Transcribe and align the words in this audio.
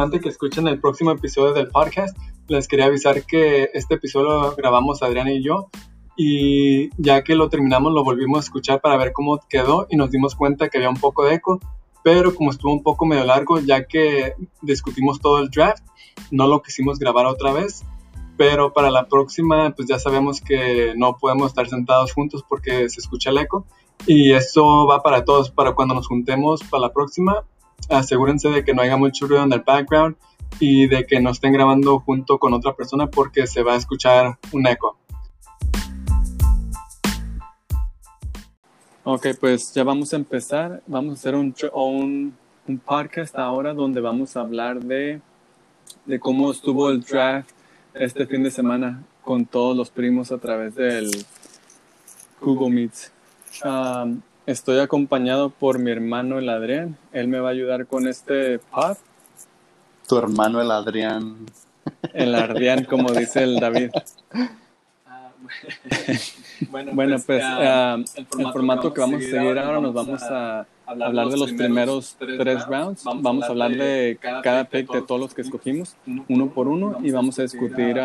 Antes 0.00 0.22
que 0.22 0.30
escuchen 0.30 0.66
el 0.66 0.80
próximo 0.80 1.10
episodio 1.10 1.52
del 1.52 1.68
podcast, 1.68 2.16
les 2.48 2.68
quería 2.68 2.86
avisar 2.86 3.26
que 3.26 3.68
este 3.74 3.96
episodio 3.96 4.28
lo 4.28 4.56
grabamos 4.56 5.02
Adrián 5.02 5.28
y 5.28 5.42
yo 5.42 5.68
y 6.16 6.88
ya 6.96 7.22
que 7.22 7.34
lo 7.34 7.50
terminamos 7.50 7.92
lo 7.92 8.02
volvimos 8.02 8.38
a 8.38 8.40
escuchar 8.40 8.80
para 8.80 8.96
ver 8.96 9.12
cómo 9.12 9.38
quedó 9.46 9.86
y 9.90 9.96
nos 9.96 10.10
dimos 10.10 10.34
cuenta 10.34 10.70
que 10.70 10.78
había 10.78 10.88
un 10.88 10.96
poco 10.96 11.26
de 11.26 11.34
eco, 11.34 11.60
pero 12.02 12.34
como 12.34 12.50
estuvo 12.50 12.72
un 12.72 12.82
poco 12.82 13.04
medio 13.04 13.24
largo 13.24 13.60
ya 13.60 13.84
que 13.84 14.32
discutimos 14.62 15.20
todo 15.20 15.38
el 15.38 15.50
draft, 15.50 15.84
no 16.30 16.46
lo 16.46 16.62
quisimos 16.62 16.98
grabar 16.98 17.26
otra 17.26 17.52
vez, 17.52 17.84
pero 18.38 18.72
para 18.72 18.90
la 18.90 19.06
próxima 19.06 19.74
pues 19.76 19.86
ya 19.86 19.98
sabemos 19.98 20.40
que 20.40 20.94
no 20.96 21.18
podemos 21.18 21.48
estar 21.48 21.68
sentados 21.68 22.14
juntos 22.14 22.42
porque 22.48 22.88
se 22.88 23.00
escucha 23.00 23.28
el 23.28 23.36
eco. 23.36 23.66
Y 24.06 24.32
eso 24.32 24.86
va 24.86 25.02
para 25.02 25.26
todos, 25.26 25.50
para 25.50 25.74
cuando 25.74 25.94
nos 25.94 26.08
juntemos 26.08 26.62
para 26.70 26.80
la 26.86 26.92
próxima 26.94 27.44
asegúrense 27.88 28.48
de 28.48 28.64
que 28.64 28.74
no 28.74 28.82
haya 28.82 28.96
mucho 28.96 29.26
ruido 29.26 29.42
en 29.42 29.52
el 29.52 29.60
background 29.60 30.16
y 30.58 30.86
de 30.88 31.06
que 31.06 31.20
no 31.20 31.30
estén 31.30 31.52
grabando 31.52 32.00
junto 32.00 32.38
con 32.38 32.52
otra 32.52 32.74
persona 32.74 33.08
porque 33.08 33.46
se 33.46 33.62
va 33.62 33.74
a 33.74 33.76
escuchar 33.76 34.38
un 34.52 34.66
eco. 34.66 34.96
Ok, 39.04 39.28
pues 39.40 39.72
ya 39.72 39.82
vamos 39.82 40.12
a 40.12 40.16
empezar. 40.16 40.82
Vamos 40.86 41.12
a 41.12 41.14
hacer 41.14 41.34
un, 41.34 41.54
un, 41.72 42.36
un 42.68 42.78
podcast 42.78 43.36
ahora 43.36 43.72
donde 43.72 44.00
vamos 44.00 44.36
a 44.36 44.40
hablar 44.40 44.80
de, 44.80 45.20
de 46.04 46.20
cómo 46.20 46.50
estuvo 46.50 46.90
el 46.90 47.00
draft 47.00 47.50
este 47.94 48.26
fin 48.26 48.42
de 48.42 48.50
semana 48.50 49.02
con 49.22 49.46
todos 49.46 49.76
los 49.76 49.90
primos 49.90 50.30
a 50.32 50.38
través 50.38 50.74
del 50.74 51.10
Google 52.40 52.70
Meets. 52.70 53.10
Um, 53.64 54.20
Estoy 54.46 54.80
acompañado 54.80 55.50
por 55.50 55.78
mi 55.78 55.90
hermano 55.90 56.38
el 56.38 56.48
Adrián. 56.48 56.96
Él 57.12 57.28
me 57.28 57.40
va 57.40 57.48
a 57.48 57.52
ayudar 57.52 57.86
con 57.86 58.08
este 58.08 58.58
pod. 58.58 58.96
Tu 60.08 60.16
hermano 60.16 60.60
el 60.60 60.70
Adrián. 60.70 61.46
El 62.14 62.34
Adrián, 62.34 62.84
como 62.84 63.12
dice 63.12 63.42
el 63.42 63.60
David. 63.60 63.90
bueno, 66.70 66.92
pues, 66.94 67.24
pues 67.24 67.42
ah, 67.44 67.98
el, 68.16 68.52
formato 68.52 68.92
que 68.92 69.00
vamos 69.00 69.20
a 69.20 69.24
seguir 69.24 69.58
ahora 69.58 69.80
nos 69.80 69.92
vamos 69.92 70.22
a 70.22 70.66
hablar 70.86 71.28
de 71.28 71.36
los 71.36 71.52
primeros 71.52 72.16
tres 72.18 72.66
rounds. 72.66 73.04
Vamos 73.04 73.44
a 73.44 73.48
hablar 73.48 73.72
de 73.72 74.18
cada 74.20 74.64
pick 74.64 74.90
de 74.92 75.02
todos 75.02 75.20
los 75.20 75.34
que 75.34 75.42
escogimos, 75.42 75.96
uno 76.28 76.48
por 76.48 76.68
uno, 76.68 76.98
y 77.02 77.10
vamos 77.10 77.38
a 77.38 77.42
discutir 77.42 78.00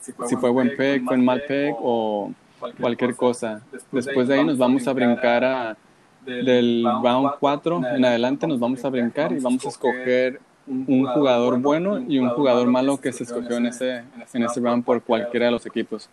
si 0.00 0.36
fue 0.36 0.50
buen 0.50 0.76
pick, 0.76 1.04
fue 1.04 1.16
un 1.16 1.24
mal 1.24 1.42
pick 1.46 1.74
o 1.80 2.32
cualquier 2.80 3.16
cosa. 3.16 3.62
Después 3.90 4.28
de 4.28 4.34
ahí 4.34 4.44
nos 4.44 4.58
vamos 4.58 4.86
a 4.86 4.92
brincar 4.92 5.44
a, 5.44 5.76
del 6.24 6.84
round 7.02 7.32
4 7.38 7.80
en 7.96 8.04
adelante, 8.04 8.46
nos 8.46 8.58
vamos 8.58 8.84
a 8.84 8.88
brincar 8.88 9.32
y 9.32 9.40
vamos 9.40 9.64
a 9.64 9.68
escoger 9.68 10.40
un 10.66 11.06
jugador 11.06 11.58
bueno 11.58 11.98
y 11.98 12.18
un 12.18 12.30
jugador 12.30 12.68
malo 12.68 13.00
que 13.00 13.12
se 13.12 13.24
escogió 13.24 13.56
en 13.56 13.66
ese, 13.66 14.04
en 14.32 14.42
ese 14.44 14.60
round 14.60 14.84
por 14.84 15.02
cualquiera 15.02 15.46
de 15.46 15.52
los 15.52 15.66
equipos. 15.66 16.08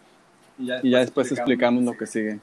Y 0.57 0.89
ya 0.89 0.99
después 0.99 1.31
explicamos 1.31 1.83
lo 1.83 1.95
que 1.95 2.07
sigue. 2.07 2.39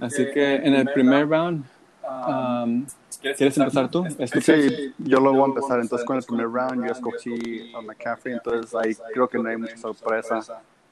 Así 0.00 0.26
que 0.32 0.56
en 0.56 0.74
el 0.74 0.86
primer 0.92 1.28
round, 1.28 1.64
um, 2.04 2.84
¿quieres 3.20 3.56
empezar 3.56 3.90
tú? 3.90 4.04
Sí, 4.40 4.92
yo 4.98 5.20
lo 5.20 5.32
voy 5.32 5.42
a 5.42 5.46
empezar. 5.46 5.80
Entonces 5.80 6.06
con 6.06 6.16
el 6.16 6.24
primer 6.24 6.46
round 6.46 6.86
yo 6.86 6.92
escogí 6.92 7.72
a 7.74 7.80
McCaffrey, 7.80 8.34
entonces 8.34 8.74
ahí 8.74 8.94
creo 9.12 9.28
que 9.28 9.38
no 9.38 9.48
hay 9.48 9.56
mucha 9.56 9.76
sorpresa. 9.76 10.40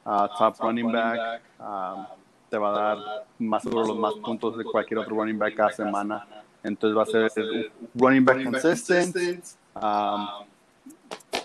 Uh, 0.05 0.27
top 0.37 0.57
running 0.61 0.91
back. 0.91 1.41
Um, 1.61 2.07
te 2.53 2.59
va 2.59 2.69
a 2.69 2.95
dar 2.95 2.99
más 3.39 3.63
seguro 3.63 3.87
los 3.87 3.99
más 3.99 4.13
puntos 4.17 4.59
de 4.59 4.65
cualquier 4.65 4.99
otro 5.01 5.17
running 5.17 5.39
back 5.39 5.55
cada 5.55 5.73
semana. 5.73 6.27
Entonces 6.63 6.99
va 6.99 7.03
a 7.05 7.07
ser 7.07 7.73
running 7.95 8.27
back 8.27 8.45
consistent. 8.45 9.17
Um, 9.75 10.27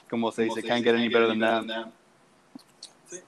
como 0.09 0.34
se 0.34 0.44
dice, 0.44 0.62
can't 0.62 0.84
get 0.84 0.94
any 0.94 1.07
better 1.07 1.29
than 1.29 1.40
that. 1.40 1.88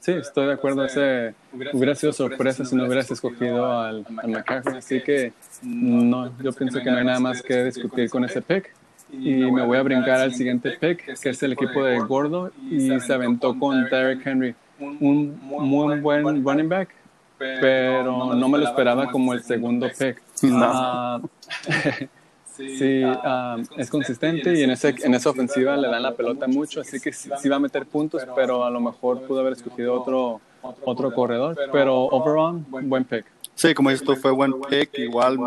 Sí, 0.01 0.11
estoy 0.11 0.47
de 0.47 0.53
acuerdo. 0.53 0.83
Ese 0.83 1.33
hubiera 1.71 1.95
sido 1.95 2.11
sorpresa 2.11 2.65
si 2.65 2.75
no 2.75 2.83
hubieras 2.83 3.09
escogido 3.11 3.71
al, 3.79 4.05
al 4.17 4.29
McCaffrey. 4.29 4.79
Así 4.79 5.01
que 5.01 5.31
no, 5.63 6.37
yo 6.41 6.51
pienso 6.51 6.81
que 6.81 6.91
no 6.91 6.97
hay 6.97 7.05
nada 7.05 7.21
más 7.21 7.41
que 7.41 7.63
discutir 7.63 8.09
con 8.09 8.25
ese 8.25 8.41
pick. 8.41 8.75
Y 9.09 9.35
me 9.35 9.65
voy 9.65 9.77
a 9.77 9.83
brincar 9.83 10.19
al 10.19 10.33
siguiente 10.33 10.71
pick, 10.71 11.17
que 11.17 11.29
es 11.29 11.43
el 11.43 11.53
equipo 11.53 11.81
de 11.81 11.97
Gordo. 11.99 12.51
Y 12.69 12.99
se 12.99 13.13
aventó 13.13 13.57
con 13.57 13.89
Derrick 13.89 14.27
Henry. 14.27 14.53
Un 14.79 15.39
muy 15.47 16.01
buen 16.01 16.43
running 16.43 16.67
back 16.67 16.98
pero 17.39 18.35
no 18.35 18.49
me 18.49 18.57
lo 18.57 18.65
esperaba 18.65 19.09
como 19.09 19.33
el 19.33 19.41
segundo 19.43 19.87
pick. 19.97 20.21
Ah, 20.61 21.19
sí, 22.57 23.01
ah, 23.03 23.57
es 23.77 23.89
consistente 23.89 24.53
y 24.53 24.63
en, 24.63 24.71
ese, 24.71 24.93
en 25.03 25.13
esa 25.13 25.29
ofensiva 25.29 25.77
le 25.77 25.87
dan 25.87 26.03
la 26.03 26.13
pelota 26.13 26.47
mucho, 26.47 26.81
así 26.81 26.99
que 26.99 27.11
sí, 27.13 27.49
va 27.49 27.55
a 27.55 27.59
meter 27.59 27.85
puntos, 27.85 28.21
pero 28.35 28.63
a 28.63 28.69
lo 28.69 28.81
mejor 28.81 29.21
pudo 29.25 29.39
haber 29.39 29.53
escogido 29.53 29.99
otro, 29.99 30.41
otro 30.61 31.13
corredor. 31.13 31.57
Pero 31.71 32.03
overall, 32.05 32.63
buen 32.69 33.05
pick. 33.05 33.25
Sí, 33.55 33.73
como 33.73 33.89
dices 33.89 34.05
tú, 34.05 34.15
fue 34.15 34.31
buen 34.31 34.53
pick. 34.61 34.97
Igual 34.99 35.37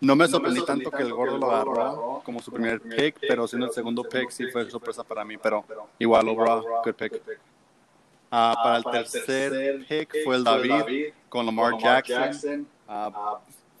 no 0.00 0.14
me 0.14 0.28
sorprendí 0.28 0.62
tanto 0.64 0.90
que 0.90 1.02
el 1.02 1.12
gordo 1.12 1.38
lo 1.38 1.50
agarró 1.50 2.22
como 2.24 2.40
su 2.40 2.52
primer 2.52 2.80
pick, 2.80 3.16
pero 3.20 3.48
siendo 3.48 3.66
el 3.66 3.72
segundo 3.72 4.02
pick 4.02 4.30
sí 4.30 4.46
fue 4.52 4.68
sorpresa 4.70 5.02
para 5.04 5.24
mí. 5.24 5.36
Pero 5.38 5.64
igual, 5.98 6.28
overall, 6.28 6.62
good 6.84 6.94
pick. 6.94 7.14
Uh, 8.26 8.54
para 8.62 8.76
el 8.78 8.84
tercer 8.84 9.86
pick 9.88 10.24
fue 10.24 10.36
el 10.36 10.44
David 10.44 11.12
con 11.36 11.44
Lamar 11.44 11.76
Jackson. 11.78 12.66
Uh, 12.88 13.10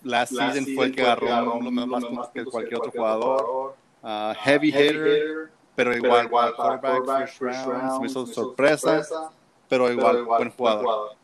last 0.02 0.32
season 0.32 0.66
fue 0.74 0.86
el 0.86 0.94
que 0.94 1.02
agarró 1.02 1.58
más 1.60 2.04
puntos 2.04 2.28
que 2.28 2.44
cualquier 2.44 2.80
otro 2.80 2.90
jugador. 2.90 3.76
Uh, 4.02 4.34
heavy 4.40 4.68
hitter, 4.68 5.50
pero 5.74 5.96
igual, 5.96 6.26
igual 6.26 6.54
quarterback, 6.54 7.28
first 7.28 7.66
round, 7.66 8.00
me 8.02 8.06
hizo 8.08 8.26
sorpresa, 8.26 9.02
pero 9.68 9.90
igual, 9.90 10.24
buen 10.24 10.50
jugador. 10.50 11.16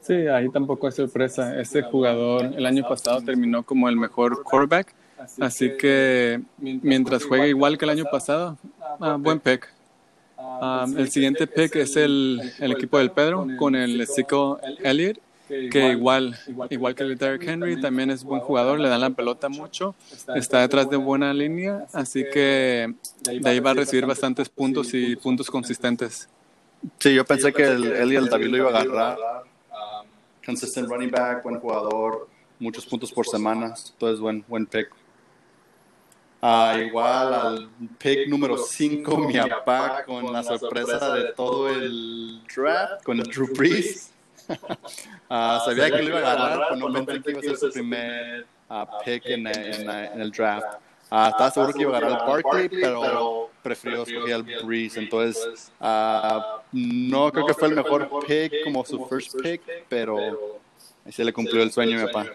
Sí, 0.00 0.26
ahí 0.26 0.48
tampoco 0.50 0.88
es 0.88 0.96
sorpresa. 0.96 1.58
Este 1.60 1.82
jugador 1.82 2.46
el 2.46 2.66
año 2.66 2.86
pasado 2.88 3.22
terminó 3.22 3.62
como 3.62 3.88
el 3.88 3.96
mejor 3.96 4.42
quarterback, 4.42 4.92
así 5.40 5.76
que 5.76 6.42
mientras 6.58 7.24
juegue 7.24 7.48
igual 7.48 7.78
que 7.78 7.84
el 7.84 7.90
año 7.92 8.04
pasado, 8.10 8.58
buen 9.20 9.38
pick. 9.38 9.72
Um, 10.60 10.98
el 10.98 11.10
siguiente 11.10 11.46
pick 11.46 11.76
es 11.76 11.96
el, 11.96 12.52
el, 12.58 12.72
equipo 12.72 12.98
del 12.98 13.10
Pedro 13.10 13.46
con 13.58 13.74
el 13.74 14.06
Zico 14.06 14.60
Elliott, 14.82 15.18
que 15.48 15.88
igual, 15.92 16.38
igual 16.70 16.94
que 16.94 17.02
el 17.02 17.16
Derrick 17.16 17.48
Henry, 17.48 17.80
también 17.80 18.10
es 18.10 18.24
buen 18.24 18.40
jugador, 18.40 18.78
le 18.78 18.88
dan 18.88 19.00
la 19.00 19.10
pelota 19.10 19.48
mucho, 19.48 19.94
está 20.34 20.60
detrás 20.60 20.88
de 20.90 20.96
buena 20.96 21.32
línea, 21.32 21.86
así 21.92 22.24
que 22.32 22.94
de 23.22 23.48
ahí 23.48 23.60
va 23.60 23.70
a 23.70 23.74
recibir 23.74 24.06
bastantes 24.06 24.48
puntos 24.48 24.92
y 24.94 25.16
puntos 25.16 25.50
consistentes. 25.50 26.28
Sí, 26.98 27.14
yo 27.14 27.24
pensé 27.24 27.52
que 27.52 27.64
el 27.64 27.84
Elliott 27.84 28.28
David 28.30 28.46
lo 28.48 28.56
iba 28.58 28.70
a 28.70 28.80
agarrar. 28.80 29.18
Consistent 30.44 30.88
running 30.88 31.10
back, 31.10 31.42
buen 31.42 31.58
jugador, 31.58 32.28
muchos 32.58 32.84
puntos 32.84 33.10
por 33.10 33.26
semana, 33.26 33.74
entonces 33.92 34.20
buen, 34.20 34.44
buen 34.46 34.66
pick. 34.66 34.90
Ah, 36.46 36.76
igual 36.78 37.32
al 37.32 37.70
pick 37.96 38.28
número 38.28 38.58
5, 38.58 39.16
mi 39.16 39.32
papá, 39.32 40.04
con 40.04 40.30
la 40.30 40.42
sorpresa 40.42 41.14
de 41.14 41.32
todo 41.32 41.70
el 41.70 42.42
draft, 42.54 43.02
con 43.02 43.18
el 43.18 43.24
Drew 43.24 43.48
Brees. 43.54 44.12
Ah, 45.30 45.62
sabía 45.64 45.90
que 45.90 46.02
lo 46.02 46.10
iba 46.10 46.18
a 46.18 46.32
agarrar, 46.32 46.66
pero 46.74 46.88
no 46.90 47.06
pensé 47.06 47.22
que 47.22 47.30
iba 47.30 47.40
a 47.40 47.42
ser 47.42 47.56
su 47.56 47.72
primer 47.72 48.46
ah, 48.68 48.86
pick 49.02 49.24
en, 49.24 49.46
el 49.46 50.30
draft. 50.30 50.66
estaba 51.04 51.50
seguro 51.50 51.72
que 51.72 51.80
iba 51.80 51.94
a 51.94 51.96
agarrar 51.96 52.20
el 52.20 52.26
Barkley, 52.26 52.68
pero 52.68 53.50
prefirió 53.62 54.02
escoger 54.02 54.34
al 54.34 54.42
Brees. 54.42 54.98
Entonces, 54.98 55.72
no 55.80 57.32
creo 57.32 57.46
que 57.46 57.54
fue 57.54 57.68
el 57.68 57.74
mejor 57.74 58.06
pick 58.26 58.64
como 58.64 58.84
su 58.84 59.06
first 59.06 59.34
pick, 59.42 59.62
pero 59.88 60.60
se 61.08 61.24
le 61.24 61.32
cumplió 61.32 61.62
el 61.62 61.72
sueño 61.72 61.98
mi 61.98 62.04
papá. 62.04 62.26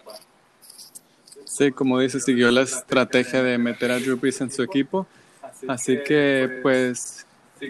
Sí, 1.50 1.72
como 1.72 1.98
dice, 1.98 2.20
siguió 2.20 2.48
la 2.52 2.62
estrategia 2.62 3.42
de 3.42 3.58
meter 3.58 3.90
a 3.90 3.98
Drew 3.98 4.16
Brees 4.16 4.40
en 4.40 4.52
su 4.52 4.62
equipo. 4.62 5.08
Así 5.66 5.98
que, 6.06 6.60
pues, 6.62 7.26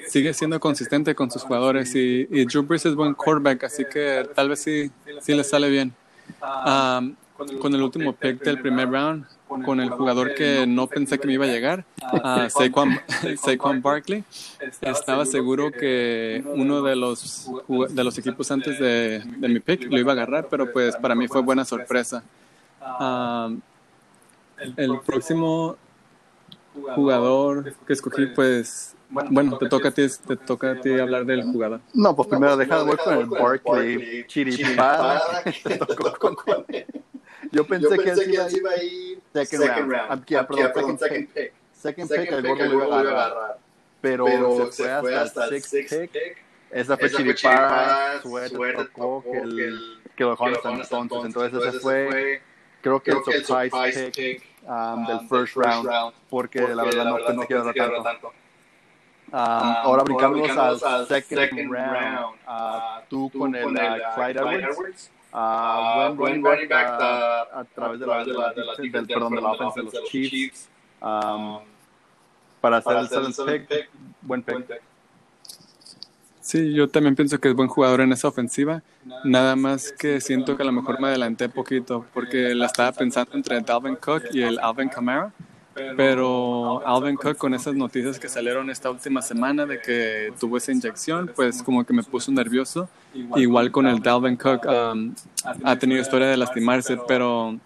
sigue 0.06 0.34
siendo 0.34 0.60
consistente 0.60 1.14
con 1.14 1.30
sus 1.30 1.42
jugadores. 1.42 1.94
Y, 1.94 2.26
Drew 2.44 2.62
Brees 2.62 2.84
es 2.84 2.94
buen 2.94 3.14
quarterback, 3.14 3.64
así 3.64 3.86
que 3.90 4.28
tal 4.34 4.50
vez 4.50 4.60
sí, 4.60 4.90
sí 5.22 5.32
le 5.34 5.44
sale 5.44 5.70
bien. 5.70 5.94
con 7.58 7.74
el 7.74 7.82
último 7.82 8.12
pick 8.12 8.42
del 8.42 8.60
primer 8.60 8.90
round, 8.90 9.24
con 9.64 9.80
el 9.80 9.88
jugador 9.88 10.34
que 10.34 10.66
no 10.66 10.86
pensé 10.86 11.18
que 11.18 11.26
me 11.26 11.32
iba 11.32 11.46
a 11.46 11.48
llegar, 11.48 11.86
a 12.22 12.50
Saquon, 12.50 13.00
Saquon 13.42 13.80
Barkley, 13.80 14.22
estaba 14.82 15.24
seguro 15.24 15.72
que 15.72 16.44
uno 16.54 16.82
de 16.82 16.96
los, 16.96 17.50
de 17.88 18.04
los 18.04 18.18
equipos 18.18 18.50
antes 18.50 18.78
de, 18.78 19.22
de 19.24 19.48
mi 19.48 19.58
pick 19.58 19.90
lo 19.90 19.98
iba 19.98 20.12
a 20.12 20.16
agarrar, 20.16 20.48
pero 20.50 20.70
pues 20.70 20.96
para 20.96 21.14
mí 21.14 21.28
fue 21.28 21.40
buena 21.40 21.64
sorpresa. 21.64 22.22
El 24.76 25.00
próximo 25.00 25.76
jugador 26.94 27.74
que 27.86 27.92
escogí, 27.92 28.26
pues, 28.26 28.94
bueno, 29.08 29.58
te 29.58 29.68
toca 29.68 29.88
a 29.88 29.90
ti, 29.90 30.06
te 30.26 30.36
toca 30.36 30.72
a 30.72 30.80
ti 30.80 30.98
hablar 30.98 31.24
del 31.24 31.42
jugador. 31.44 31.80
No, 31.92 32.14
pues 32.14 32.28
primero 32.28 32.56
deja 32.56 32.82
voy 32.82 32.96
con 32.96 33.18
el 33.18 33.26
Barkley 33.26 34.24
Chiripada. 34.26 35.20
Yo 37.52 37.66
pensé 37.66 37.98
que 37.98 38.10
él 38.10 38.34
iba 38.52 38.70
a 38.70 38.82
ir 38.82 39.20
second 39.32 39.90
round. 39.90 40.12
Aquí, 40.12 40.34
perdón, 40.34 40.98
second 40.98 41.28
pick. 41.28 41.52
Second 41.72 42.10
pick, 42.10 42.32
el 42.32 42.46
gordo 42.46 42.64
lo 42.66 42.86
iba 42.86 42.96
a 42.96 43.00
agarrar. 43.00 43.58
pero, 44.00 44.70
se, 44.70 44.84
fue 45.00 45.16
hasta, 45.16 45.46
el 45.46 45.62
sixth 45.62 46.12
pick. 46.12 46.44
Esa 46.70 46.96
fue 46.96 47.10
Chiripara, 47.10 48.22
suerte, 48.22 48.84
tocó 48.84 49.24
que, 49.24 49.38
el, 49.38 50.00
que 50.14 50.22
lo 50.22 50.30
dejó 50.30 50.46
hasta 50.46 50.70
entonces. 50.70 51.24
Entonces 51.24 51.66
ese 51.66 51.80
fue, 51.80 52.42
creo 52.80 53.02
que 53.02 53.10
el 53.10 53.24
surprise 53.24 54.12
pick 54.14 54.49
um, 54.66 55.06
del 55.06 55.18
um, 55.18 55.28
first 55.28 55.56
round, 55.56 55.88
porque 56.28 56.60
la 56.60 56.84
verdad 56.84 57.04
no 57.04 57.16
pensé 57.16 57.46
que 57.46 57.54
iba 57.54 57.70
a 57.70 58.02
tanto. 58.02 58.32
Um, 59.32 59.76
ahora 59.84 60.02
brincamos 60.02 60.50
al 60.56 61.06
second 61.06 61.70
round. 61.70 62.36
Uh, 62.46 63.00
tú 63.08 63.30
con 63.30 63.54
el 63.54 63.66
uh, 63.66 64.14
Clyde 64.14 64.40
Edwards. 64.40 65.10
Uh, 65.32 66.12
buen 66.16 66.42
running 66.42 66.68
back 66.68 67.00
a 67.00 67.64
través 67.76 68.00
de 68.00 68.06
la, 68.06 68.24
de 68.24 68.32
la, 68.32 68.52
del, 68.52 69.06
perdón, 69.06 69.34
de 69.36 69.40
la 69.40 69.52
offense 69.52 69.80
de 69.80 70.00
los 70.00 70.10
Chiefs. 70.10 70.68
Um, 71.00 71.60
para 72.60 72.78
hacer 72.78 72.96
el 72.96 73.08
seventh 73.08 73.68
pick, 73.68 73.88
buen 74.20 74.42
pick. 74.42 74.82
Sí, 76.50 76.72
yo 76.72 76.88
también 76.88 77.14
pienso 77.14 77.38
que 77.38 77.48
es 77.48 77.54
buen 77.54 77.68
jugador 77.68 78.00
en 78.00 78.10
esa 78.10 78.26
ofensiva. 78.26 78.82
Nada 79.22 79.54
más 79.54 79.94
que 79.96 80.20
siento 80.20 80.56
que 80.56 80.64
a 80.64 80.66
lo 80.66 80.72
mejor 80.72 81.00
me 81.00 81.06
adelanté 81.06 81.48
poquito 81.48 82.04
porque 82.12 82.56
la 82.56 82.66
estaba 82.66 82.90
pensando 82.90 83.36
entre 83.36 83.60
Dalvin 83.60 83.94
Cook 83.94 84.24
y 84.32 84.42
el 84.42 84.58
Alvin 84.58 84.88
Kamara. 84.88 85.32
Pero 85.96 86.84
Alvin 86.84 87.14
Cook 87.14 87.36
con 87.36 87.54
esas 87.54 87.76
noticias 87.76 88.18
que 88.18 88.28
salieron 88.28 88.68
esta 88.68 88.90
última 88.90 89.22
semana 89.22 89.64
de 89.64 89.80
que 89.80 90.32
tuvo 90.40 90.56
esa 90.56 90.72
inyección, 90.72 91.30
pues 91.36 91.62
como 91.62 91.84
que 91.84 91.92
me 91.92 92.02
puso 92.02 92.32
nervioso. 92.32 92.88
Igual 93.36 93.70
con 93.70 93.86
el 93.86 94.00
Dalvin 94.00 94.34
Cook 94.34 94.66
um, 94.66 95.14
ha 95.62 95.76
tenido 95.76 96.00
historia 96.00 96.26
de 96.26 96.36
lastimarse, 96.36 96.98
pero 97.06 97.60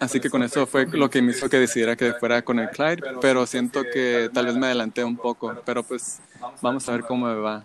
así 0.00 0.18
que 0.18 0.30
con 0.30 0.42
eso 0.42 0.66
fue 0.66 0.86
lo 0.86 1.08
que 1.08 1.22
me 1.22 1.30
hizo 1.30 1.48
que 1.48 1.60
decidiera 1.60 1.94
que 1.94 2.12
fuera 2.14 2.42
con 2.42 2.58
el 2.58 2.70
Clyde, 2.70 3.02
pero 3.20 3.46
siento 3.46 3.84
que 3.84 4.30
tal 4.34 4.46
vez 4.46 4.56
me 4.56 4.66
adelanté 4.66 5.04
un 5.04 5.16
poco, 5.16 5.54
pero 5.64 5.84
pues 5.84 6.20
vamos 6.60 6.88
a 6.88 6.92
ver 6.92 7.02
cómo 7.02 7.26
me 7.26 7.34
va. 7.36 7.62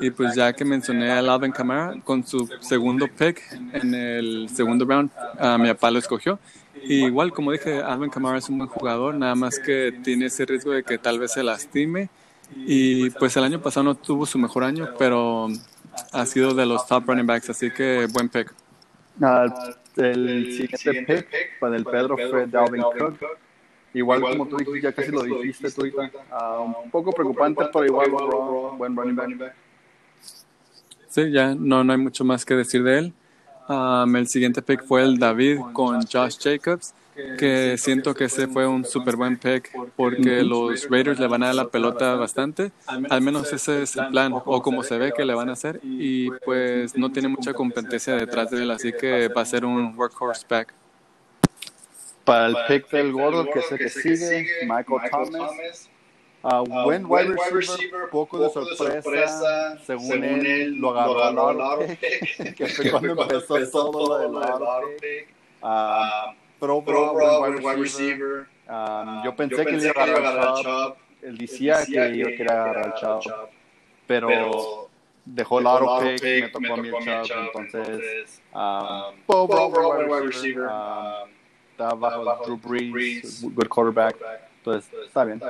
Y 0.00 0.10
pues 0.10 0.34
ya 0.34 0.52
que 0.52 0.64
mencioné 0.64 1.10
a 1.10 1.18
Alvin 1.18 1.52
Kamara 1.52 1.94
con 2.04 2.26
su 2.26 2.48
segundo 2.60 3.06
pick 3.08 3.40
en 3.72 3.94
el 3.94 4.48
segundo 4.48 4.84
round, 4.84 5.10
a 5.38 5.58
mi 5.58 5.68
papá 5.68 5.90
lo 5.90 5.98
escogió. 5.98 6.38
Y 6.84 7.04
igual, 7.04 7.32
como 7.32 7.52
dije, 7.52 7.80
Alvin 7.80 8.10
Kamara 8.10 8.38
es 8.38 8.48
un 8.48 8.58
buen 8.58 8.68
jugador, 8.68 9.14
nada 9.14 9.34
más 9.34 9.58
que 9.58 9.92
tiene 10.02 10.26
ese 10.26 10.44
riesgo 10.44 10.72
de 10.72 10.82
que 10.82 10.98
tal 10.98 11.18
vez 11.18 11.32
se 11.32 11.42
lastime. 11.42 12.08
Y 12.56 13.10
pues 13.10 13.36
el 13.36 13.44
año 13.44 13.60
pasado 13.60 13.84
no 13.84 13.94
tuvo 13.94 14.26
su 14.26 14.38
mejor 14.38 14.64
año, 14.64 14.90
pero 14.98 15.48
ha 16.12 16.26
sido 16.26 16.54
de 16.54 16.66
los 16.66 16.86
top 16.86 17.06
running 17.06 17.26
backs, 17.26 17.50
así 17.50 17.70
que 17.70 18.06
buen 18.12 18.28
pick. 18.28 18.52
el 19.96 20.52
siguiente 20.52 21.22
pick 21.22 21.58
para 21.60 21.76
el 21.76 21.84
Pedro 21.84 22.16
fue 22.16 22.46
Dalvin 22.46 22.82
Cook. 22.82 23.18
Igual, 23.94 24.22
como 24.22 24.48
tú 24.48 24.56
dijiste, 24.56 24.80
ya 24.80 24.92
casi 24.92 25.10
lo 25.10 25.22
dijiste 25.22 25.70
tú, 25.70 25.82
uh, 25.82 26.82
un 26.82 26.90
poco 26.90 27.12
preocupante, 27.12 27.62
pero 27.72 27.84
igual 27.84 28.10
buen 28.78 28.96
running 28.96 29.38
back. 29.38 29.54
Sí, 31.12 31.30
ya 31.30 31.54
no, 31.54 31.84
no 31.84 31.92
hay 31.92 31.98
mucho 31.98 32.24
más 32.24 32.46
que 32.46 32.54
decir 32.54 32.82
de 32.82 32.98
él. 32.98 33.12
Um, 33.68 34.16
el 34.16 34.28
siguiente 34.28 34.62
pick 34.62 34.82
fue 34.82 35.02
el 35.02 35.18
David 35.18 35.60
con 35.74 36.00
Josh 36.06 36.38
Jacobs, 36.40 36.94
que 37.38 37.76
siento 37.76 38.14
que 38.14 38.24
ese 38.24 38.46
fue 38.46 38.66
un 38.66 38.86
súper 38.86 39.16
buen 39.16 39.36
pick 39.36 39.70
porque 39.94 40.42
los 40.42 40.88
Raiders 40.88 41.20
le 41.20 41.26
van 41.26 41.42
a 41.42 41.46
dar 41.48 41.54
la 41.54 41.68
pelota 41.68 42.14
bastante. 42.14 42.72
Al 42.86 43.20
menos 43.20 43.52
ese 43.52 43.82
es 43.82 43.94
el 43.96 44.06
plan, 44.08 44.32
o 44.32 44.62
como 44.62 44.82
se 44.82 44.96
ve 44.96 45.12
que 45.14 45.26
le 45.26 45.34
van 45.34 45.50
a 45.50 45.52
hacer. 45.52 45.80
Y 45.82 46.30
pues 46.46 46.96
no 46.96 47.12
tiene 47.12 47.28
mucha 47.28 47.52
competencia 47.52 48.16
detrás 48.16 48.50
de 48.50 48.62
él, 48.62 48.70
así 48.70 48.90
que 48.94 49.28
va 49.28 49.42
a 49.42 49.44
ser 49.44 49.66
un 49.66 49.94
workhorse 49.94 50.46
back. 50.48 50.72
Para 52.24 52.46
el 52.46 52.56
pick 52.68 52.90
del 52.90 53.12
gordo 53.12 53.44
que 53.52 53.60
se 53.60 53.76
que 53.76 53.90
sigue, 53.90 54.46
Michael 54.62 55.10
Thomas 55.10 55.90
Uh, 56.44 56.64
buen 56.64 57.06
wide 57.06 57.36
receiver, 57.52 58.10
poco, 58.10 58.36
de 58.40 58.50
sorpresa, 58.50 59.78
según, 59.86 60.24
él, 60.24 60.74
lo 60.74 60.90
agarró 60.90 61.22
a 61.22 61.52
Laro 61.52 61.86
que 62.56 62.66
fue 62.66 62.90
cuando 62.90 63.22
empezó, 63.22 63.90
todo 63.90 64.08
lo 64.08 64.18
de 64.18 64.40
Laro 64.40 64.88
uh, 65.62 66.34
Pro 66.58 66.80
buen 66.80 67.64
wide 67.64 67.76
receiver. 67.76 68.48
Um, 68.68 69.22
yo 69.22 69.36
pensé 69.36 69.64
que 69.64 69.76
iba 69.76 69.92
a 69.96 70.02
agarrar 70.02 70.38
al 70.38 70.54
Chubb. 70.62 70.96
Él 71.22 71.38
decía 71.38 71.86
que 71.86 72.16
iba 72.16 72.28
a 72.28 72.32
querer 72.32 72.50
agarrar 72.50 72.86
al 72.86 72.94
Chubb, 72.94 73.48
pero 74.08 74.90
dejó 75.24 75.58
el 75.58 75.64
Laro 75.64 75.98
pick, 76.00 76.22
me 76.24 76.48
tocó 76.48 76.74
a 76.74 76.76
mí 76.76 76.88
el 76.88 77.22
Chubb, 77.22 77.50
entonces 77.54 78.42
um, 78.52 79.14
buen 79.26 80.10
wide 80.10 80.26
receiver. 80.26 80.68
Está 81.70 81.94
bajo 81.94 82.44
Drew 82.44 82.56
Brees, 82.56 83.42
good 83.42 83.68
quarterback, 83.68 84.16
entonces 84.58 84.92
está 85.06 85.24
bien. 85.24 85.40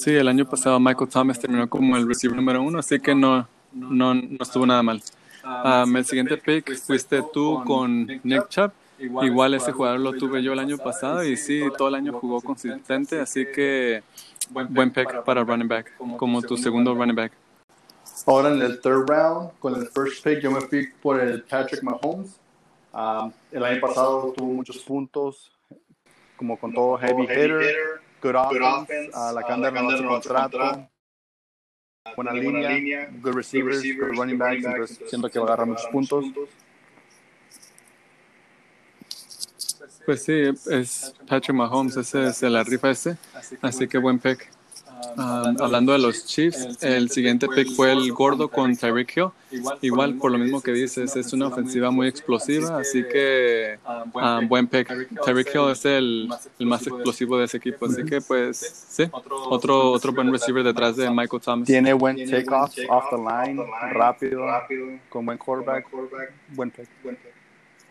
Sí, 0.00 0.16
el 0.16 0.28
año 0.28 0.48
pasado 0.48 0.80
Michael 0.80 1.10
Thomas 1.10 1.38
terminó 1.38 1.68
como 1.68 1.94
el 1.94 2.08
receiver 2.08 2.34
número 2.34 2.62
uno, 2.62 2.78
así 2.78 2.98
que 2.98 3.14
no, 3.14 3.46
no, 3.70 4.14
no 4.14 4.38
estuvo 4.40 4.64
nada 4.64 4.82
mal. 4.82 5.02
Um, 5.44 5.94
el 5.94 6.06
siguiente 6.06 6.38
pick 6.38 6.74
fuiste 6.78 7.22
tú 7.34 7.62
con 7.66 8.06
Nick 8.06 8.48
Chubb. 8.48 8.72
Igual 8.98 9.52
ese 9.52 9.72
jugador 9.72 10.00
lo 10.00 10.14
tuve 10.14 10.42
yo 10.42 10.54
el 10.54 10.58
año 10.58 10.78
pasado 10.78 11.22
y 11.22 11.36
sí, 11.36 11.60
todo 11.76 11.88
el 11.88 11.96
año 11.96 12.14
jugó 12.14 12.40
consistente, 12.40 13.20
así 13.20 13.44
que 13.44 14.02
buen 14.48 14.90
pick 14.90 15.22
para 15.22 15.44
running 15.44 15.68
back, 15.68 15.92
como 16.16 16.40
tu 16.40 16.56
segundo 16.56 16.94
running 16.94 17.16
back. 17.16 17.32
Ahora 18.24 18.54
en 18.54 18.62
el 18.62 18.80
third 18.80 19.06
round, 19.06 19.50
con 19.58 19.74
el 19.74 19.86
first 19.88 20.24
pick, 20.24 20.40
yo 20.40 20.50
me 20.50 20.62
fui 20.62 20.88
por 21.02 21.20
el 21.20 21.42
Patrick 21.42 21.82
Mahomes. 21.82 22.40
Um, 22.94 23.30
el 23.52 23.64
año 23.64 23.78
pasado 23.82 24.32
tuvo 24.34 24.50
muchos 24.50 24.78
puntos, 24.78 25.52
como 26.38 26.58
con 26.58 26.72
todo 26.72 26.96
heavy 26.96 27.24
hitter 27.24 27.99
good 28.20 28.36
offense, 28.36 29.16
uh, 29.16 29.32
la 29.32 29.42
Canda 29.42 29.70
uh, 29.70 29.96
su 29.96 30.04
contrato, 30.04 30.88
buena, 32.16 32.32
línea, 32.32 33.10
good 33.22 33.34
receivers, 33.34 33.82
good 33.82 34.16
running 34.16 34.38
backs, 34.38 34.64
entonces 34.64 35.00
siento 35.08 35.28
que 35.28 35.38
va 35.38 35.44
a 35.44 35.48
agarrar 35.48 35.66
muchos 35.66 35.86
puntos. 35.86 36.24
Pues 40.06 40.24
sí, 40.24 40.42
es 40.70 41.14
Patrick 41.26 41.54
Mahomes, 41.54 41.96
ese 41.96 42.28
es 42.28 42.42
la 42.42 42.64
rifa 42.64 42.90
ese, 42.90 43.16
así 43.62 43.86
que 43.86 43.98
buen 43.98 44.18
pick. 44.18 44.59
Um, 45.16 45.56
hablando 45.60 45.92
de 45.92 45.98
los 45.98 46.26
Chiefs, 46.26 46.82
el 46.82 47.10
siguiente 47.10 47.48
pick 47.48 47.70
fue 47.74 47.92
el 47.92 48.12
gordo 48.12 48.48
con 48.48 48.76
Tyreek 48.76 49.16
Hill. 49.16 49.28
Igual, 49.80 50.14
por 50.16 50.30
lo 50.30 50.38
mismo 50.38 50.60
que 50.60 50.72
dices, 50.72 51.16
es 51.16 51.32
una 51.32 51.48
ofensiva 51.48 51.90
muy 51.90 52.06
explosiva, 52.06 52.78
así 52.78 53.02
que 53.04 53.78
um, 54.14 54.48
buen 54.48 54.66
pick. 54.66 54.88
Tyreek 55.24 55.54
Hill 55.54 55.70
es 55.70 55.84
el, 55.84 56.28
el, 56.58 56.66
más 56.66 56.86
explosivo 56.86 57.38
de 57.38 57.46
ese 57.46 57.56
equipo, 57.56 57.86
así 57.86 58.04
que 58.04 58.20
pues 58.20 58.58
sí, 58.58 59.04
otro, 59.50 59.90
otro 59.92 60.12
buen 60.12 60.30
receiver 60.32 60.62
detrás 60.62 60.96
de 60.96 61.10
Michael 61.10 61.42
Thomas. 61.42 61.66
Tiene 61.66 61.92
buen 61.92 62.16
takeoff 62.28 62.74
off 62.88 63.04
the 63.10 63.16
line, 63.16 63.62
rápido, 63.92 64.46
con 65.08 65.26
buen 65.26 65.38
quarterback, 65.38 65.86
buen 66.54 66.70
pick. 66.70 66.88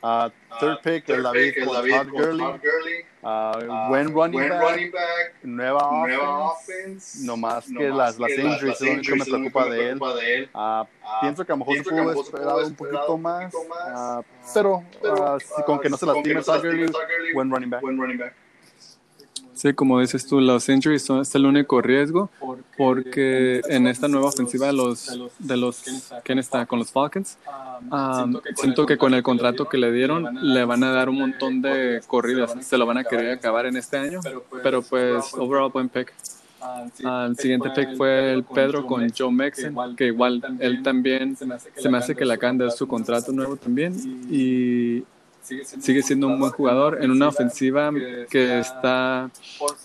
Uh, 0.01 0.29
third 0.59 0.77
uh, 0.77 0.81
pick, 0.81 1.09
el 1.09 1.23
David, 1.23 1.55
Todd 1.65 2.09
Gurley. 2.09 3.05
Uh, 3.21 3.89
buen, 3.89 4.13
running, 4.13 4.47
back, 4.91 5.33
nueva, 5.43 6.53
offense, 6.53 7.21
no 7.25 7.35
más 7.35 7.65
que, 7.65 7.89
las, 7.89 8.17
las 8.17 8.31
injuries, 8.31 8.79
es 8.79 8.81
lo 8.81 8.93
único 8.93 9.11
que 9.11 9.15
me 9.17 9.25
preocupa 9.25 9.69
de 9.69 9.89
él. 9.89 10.49
Uh, 10.53 10.85
pienso 11.19 11.45
que 11.45 11.51
a 11.51 11.55
lo 11.55 11.65
mejor 11.65 11.75
se 11.75 11.83
pudo 11.83 12.21
esperar 12.21 12.55
un 12.55 12.75
poquito 12.75 13.17
más, 13.17 13.53
pero 14.53 14.83
con 15.65 15.79
que 15.79 15.89
no 15.89 15.97
se 15.97 16.05
lastime 16.05 16.41
Todd 16.43 16.61
Gurley, 16.61 16.89
buen 17.33 17.51
running 17.51 17.69
back. 17.69 18.33
Sí, 19.59 19.73
como 19.73 19.99
dices 19.99 20.25
tú, 20.25 20.39
los 20.39 20.69
injuries 20.69 21.03
son 21.03 21.19
es 21.19 21.35
el 21.35 21.45
único 21.45 21.81
riesgo 21.81 22.29
porque 22.77 23.59
en 23.67 23.87
esta 23.87 24.07
nueva 24.07 24.29
ofensiva 24.29 24.67
de 24.67 24.71
los 24.71 25.19
de 25.37 25.57
los 25.57 25.83
quién 26.23 26.39
está 26.39 26.65
con 26.65 26.79
los 26.79 26.93
Falcons 26.93 27.37
um, 27.91 28.39
siento 28.55 28.85
que 28.85 28.97
con 28.97 29.13
el 29.13 29.21
contrato 29.21 29.67
que 29.67 29.77
le 29.77 29.91
dieron 29.91 30.53
le 30.53 30.63
van 30.63 30.81
a 30.85 30.91
dar 30.91 31.09
un 31.09 31.19
montón 31.19 31.61
de 31.61 31.99
corridas, 32.07 32.55
se 32.61 32.77
lo 32.77 32.85
van 32.85 32.99
a 32.99 33.03
querer 33.03 33.33
acabar 33.33 33.65
en 33.65 33.75
este 33.75 33.97
año, 33.97 34.21
pero 34.63 34.81
pues 34.81 35.33
overall 35.33 35.69
buen 35.69 35.89
pick. 35.89 36.13
el 36.99 37.35
siguiente 37.35 37.69
pick 37.71 37.97
fue 37.97 38.31
el 38.31 38.45
Pedro 38.45 38.85
con 38.85 39.05
Joe 39.09 39.29
Mixon, 39.29 39.93
que 39.97 40.05
igual 40.05 40.41
él 40.59 40.83
también 40.83 41.35
se 41.35 41.89
me 41.89 41.97
hace 41.97 42.15
que 42.15 42.23
le 42.23 42.33
acaban 42.33 42.57
de 42.57 42.71
su 42.71 42.87
contrato 42.87 43.33
nuevo 43.33 43.57
también 43.57 43.93
y 44.31 45.03
sigue 45.79 46.01
siendo 46.03 46.27
un 46.27 46.39
buen 46.39 46.51
jugador 46.51 47.03
en 47.03 47.11
una 47.11 47.27
ofensiva 47.27 47.91
que 48.29 48.59
está 48.59 49.29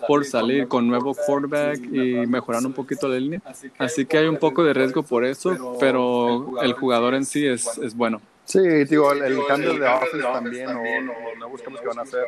por 0.07 0.25
salir 0.25 0.69
con 0.69 0.87
nuevo 0.87 1.15
quarterback 1.15 1.79
y 1.85 2.27
mejorando 2.27 2.69
un 2.69 2.75
poquito 2.75 3.09
la 3.09 3.19
línea. 3.19 3.41
Así 3.79 4.07
que 4.07 4.19
hay 4.19 4.27
un 4.27 4.37
poco 4.37 4.65
de 4.65 4.75
riesgo 4.75 5.03
por 5.03 5.25
eso, 5.25 5.77
pero 5.81 6.61
el 6.63 6.73
jugador 6.75 7.15
en 7.15 7.25
sí 7.25 7.47
es, 7.47 7.79
es 7.79 7.95
bueno. 7.95 8.21
Sí, 8.45 8.61
digo, 8.85 9.11
el, 9.13 9.39
cambio 9.49 9.75
de 9.75 9.87
offense 9.87 10.19
también, 10.19 10.69
o, 10.69 11.39
no 11.39 11.49
buscamos 11.49 11.81
que 11.81 11.87
van 11.87 11.99
a 11.99 12.03
hacer. 12.03 12.27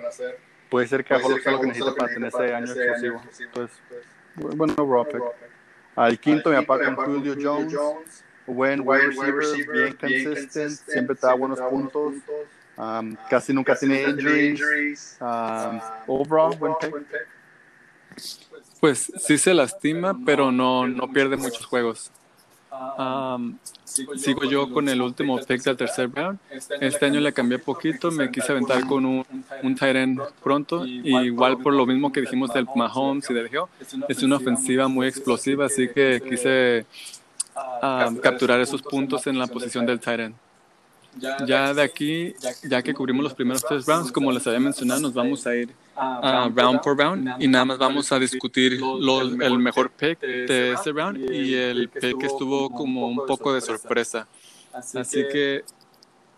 Puede 0.71 0.87
ser 0.88 1.05
que 1.05 1.14
haga 1.14 1.28
lo 1.28 1.37
que 1.37 1.66
necesita 1.66 1.95
para 1.95 2.12
tener 2.12 2.28
ese 2.28 2.55
año 2.55 2.73
exclusivo. 2.73 3.23
Entonces, 3.40 3.78
bueno, 4.35 4.75
raw 4.78 5.07
pick. 5.07 5.23
Al 5.95 6.19
quinto 6.19 6.50
me 6.50 6.57
apaga 6.57 6.95
con 6.95 7.23
Julio 7.23 7.37
Jones. 7.40 7.75
Buen 8.47 8.81
wide 8.87 9.09
receiver, 9.09 9.73
bien 9.73 9.97
consistent, 9.97 10.71
siempre 10.88 11.16
te 11.16 11.26
da 11.26 11.35
buenos 11.35 11.59
puntos. 11.61 12.14
Um, 12.78 13.16
casi 13.30 13.52
nunca 13.52 13.75
tiene 13.75 14.02
injuries. 14.02 15.16
Um, 15.21 15.80
overall, 16.06 16.54
buen 16.56 16.75
pick. 16.80 16.95
Pues 18.80 19.12
sí 19.18 19.38
se 19.38 19.54
lastima, 19.54 20.16
pero 20.25 20.52
no, 20.52 20.87
no 20.87 21.11
pierde 21.11 21.37
muchos 21.37 21.64
juegos. 21.64 22.11
Um, 22.99 23.56
sigo 24.16 24.45
yo 24.45 24.71
con 24.71 24.88
el 24.90 25.00
último 25.00 25.38
pick 25.38 25.62
del 25.62 25.76
tercer 25.76 26.11
round. 26.12 26.38
Este 26.80 27.06
año 27.06 27.21
le 27.21 27.33
cambié 27.33 27.59
poquito, 27.59 28.11
me 28.11 28.30
quise 28.30 28.52
aventar 28.52 28.87
con 28.87 29.06
un, 29.06 29.25
un 29.62 29.75
tight 29.75 29.97
end 29.97 30.21
pronto. 30.42 30.85
Y 30.85 31.16
igual 31.16 31.56
por 31.59 31.73
lo 31.73 31.87
mismo 31.87 32.12
que 32.12 32.21
dijimos 32.21 32.52
del 32.52 32.66
Mahomes 32.75 33.30
y 33.30 33.35
del 33.35 33.47
Hill, 33.47 33.64
es 34.09 34.23
una 34.23 34.37
ofensiva 34.37 34.88
muy 34.88 35.06
explosiva, 35.06 35.64
así 35.64 35.88
que 35.88 36.23
quise 36.28 36.85
um, 37.83 38.16
capturar 38.18 38.61
esos 38.61 38.83
puntos 38.83 39.26
en 39.26 39.38
la 39.38 39.47
posición 39.47 39.87
del 39.87 39.99
tight 39.99 40.21
end. 40.21 40.35
Ya 41.46 41.73
de 41.73 41.82
aquí, 41.82 42.35
ya 42.62 42.82
que 42.82 42.92
cubrimos 42.92 43.25
los 43.25 43.35
primeros 43.35 43.64
tres 43.64 43.87
rounds, 43.87 44.12
como 44.12 44.30
les 44.32 44.46
había 44.46 44.61
mencionado, 44.61 45.00
nos 45.00 45.14
vamos 45.14 45.46
a 45.46 45.54
ir 45.54 45.70
a 45.94 46.50
round 46.54 46.80
por 46.82 46.99
round 46.99 47.42
y 47.42 47.49
nada 47.49 47.64
más 47.64 47.78
vamos 47.78 48.12
a 48.12 48.18
discutir 48.18 48.75
el 48.75 49.58
mejor 49.58 49.90
pick 49.90 50.20
de 50.20 50.73
ese 50.73 50.92
round 50.92 51.30
y 51.30 51.54
el 51.54 51.88
pick 51.88 52.18
que 52.18 52.26
estuvo 52.26 52.70
como 52.70 53.08
un 53.08 53.25
poco 53.26 53.54
de 53.54 53.61
sorpresa. 53.61 54.26
Así 54.73 55.26
que, 55.32 55.64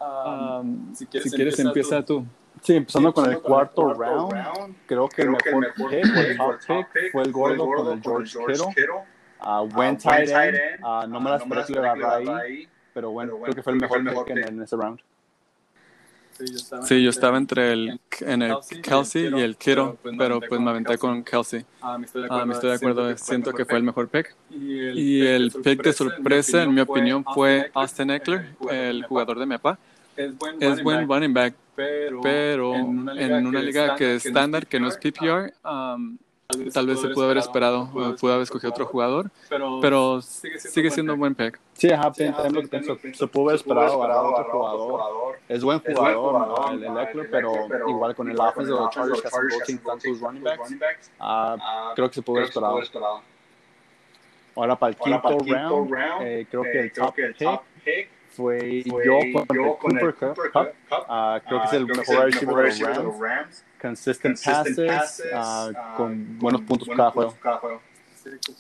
um, 0.01 0.95
si 0.95 1.07
quieres, 1.07 1.59
empieza 1.59 2.05
tú. 2.05 2.25
Sí, 2.63 2.75
empezando 2.75 3.13
con 3.13 3.31
el 3.31 3.41
cuarto 3.41 3.95
round, 3.95 4.77
creo 4.87 5.09
que 5.09 5.23
el 5.23 5.31
mejor 5.31 5.73
pick, 5.77 6.17
el 6.17 6.37
top 6.37 6.87
pick, 6.93 7.13
fue 7.13 7.23
el 7.23 7.33
gordo 7.33 7.67
con 7.67 7.93
el 7.93 8.03
George 8.03 8.39
Kittle. 8.39 9.07
Uh, 9.41 9.69
buen 9.69 9.97
tight 9.97 10.29
end, 10.29 10.59
uh, 10.83 11.07
no 11.07 11.21
me 11.21 11.31
las 11.31 11.43
esperé 11.43 11.65
que 11.65 11.73
le 11.75 11.89
ahí 11.89 12.69
pero 12.99 13.13
bueno, 13.13 13.39
creo 13.41 13.55
que 13.55 13.63
fue 13.63 13.75
el 13.75 13.79
mejor, 13.79 14.03
mejor 14.03 14.25
pick 14.25 14.39
en, 14.39 14.61
ese 14.61 14.75
round. 14.75 14.99
Sí, 16.83 17.01
yo 17.01 17.11
estaba, 17.11 17.39
entre 17.39 17.73
el, 17.73 18.01
en 18.23 18.43
el 18.43 18.57
Kelsey 18.83 19.29
y 19.33 19.41
el 19.41 19.57
Kittle, 19.57 19.95
pero 20.19 20.41
pues 20.41 20.61
me 20.61 20.71
aventé 20.71 20.99
con 20.99 21.23
Kelsey. 21.23 21.65
Ah, 21.81 21.97
me 21.97 22.07
estoy 22.07 22.23
de 22.23 22.29
ah, 22.29 22.75
acuerdo, 22.75 23.17
siento 23.17 23.53
que 23.53 23.65
fue 23.65 23.77
el 23.77 23.85
mejor 23.85 24.09
pick. 24.09 24.35
Y 24.51 25.25
el 25.25 25.53
pick 25.53 25.81
de 25.85 25.93
sorpresa, 25.93 26.65
en 26.65 26.75
mi 26.75 26.81
opinión, 26.81 27.25
fue 27.25 27.71
Austin 27.73 28.11
Eckler, 28.11 28.57
el 28.69 29.05
jugador 29.05 29.39
de 29.39 29.47
mi 29.47 29.59
papá. 29.59 29.79
Es 30.17 30.83
buen 30.83 31.09
running 31.09 31.33
back, 31.33 31.55
pero 31.77 32.75
en 32.75 33.47
una 33.47 33.63
liga 33.63 33.95
que 33.95 34.17
es 34.17 34.27
estándar, 34.27 34.67
que 34.67 34.81
no 34.81 34.89
es 34.89 34.97
PPR, 34.97 35.53
Tal 36.73 36.87
vez 36.87 37.01
se 37.01 37.09
pudo 37.09 37.25
haber 37.25 37.39
esperado, 37.39 37.91
pudo 38.19 38.33
haber 38.33 38.43
escogido 38.43 38.71
otro 38.71 38.87
jugador, 38.87 39.31
pero 39.81 40.21
sigue 40.23 40.91
siendo 40.91 41.15
un 41.15 41.21
buen 41.21 41.35
pick. 41.35 41.59
Sí, 41.75 41.91
ajá, 41.91 42.13
lo 42.51 42.63
que 42.63 42.69
pienso. 42.69 42.99
Se 43.15 43.27
pudo 43.27 43.49
haber 43.49 43.57
esperado 43.57 44.03
a 44.03 44.23
otro 44.23 44.51
jugador. 44.51 45.39
Es 45.49 45.63
buen 45.63 45.81
jugador, 45.81 46.75
el, 46.75 46.99
Eckler, 46.99 47.31
pero 47.31 47.53
igual 47.89 48.15
con 48.15 48.31
el 48.31 48.39
offense 48.39 48.71
de 48.71 48.79
los 48.79 48.91
Chargers 48.91 49.23
que 49.23 49.29
hacen 49.29 49.79
tantos 49.79 50.21
running 50.21 50.43
backs, 50.43 51.11
ah, 51.21 51.93
creo 51.95 52.09
que 52.09 52.15
se 52.15 52.23
pudo 52.23 52.39
haber 52.39 52.49
esperado. 52.49 53.23
Ahora 54.57 54.77
para 54.77 54.91
el 54.91 54.97
quinto 54.97 55.39
round, 55.49 55.95
eh, 56.21 56.47
creo 56.51 56.63
que 56.63 56.81
el 56.81 56.93
top 56.93 57.15
pick 57.85 58.18
fue 58.39 58.85
yo 58.85 59.19
con 59.81 59.99
el 59.99 60.15
Cooper 60.15 60.15
Cup. 60.15 60.69
Ah, 60.91 61.41
creo 61.45 61.61
que 61.61 61.67
es 61.67 61.73
el 61.73 61.87
mejor 61.87 62.25
receiver 62.27 62.73
de 62.73 63.03
los 63.03 63.19
Rams 63.19 63.65
consistent, 63.81 64.39
passes, 64.43 65.23
uh, 65.33 65.97
con 65.97 66.39
buenos 66.39 66.63
puntos 66.63 66.89
cada 66.97 67.11
juego. 67.11 67.35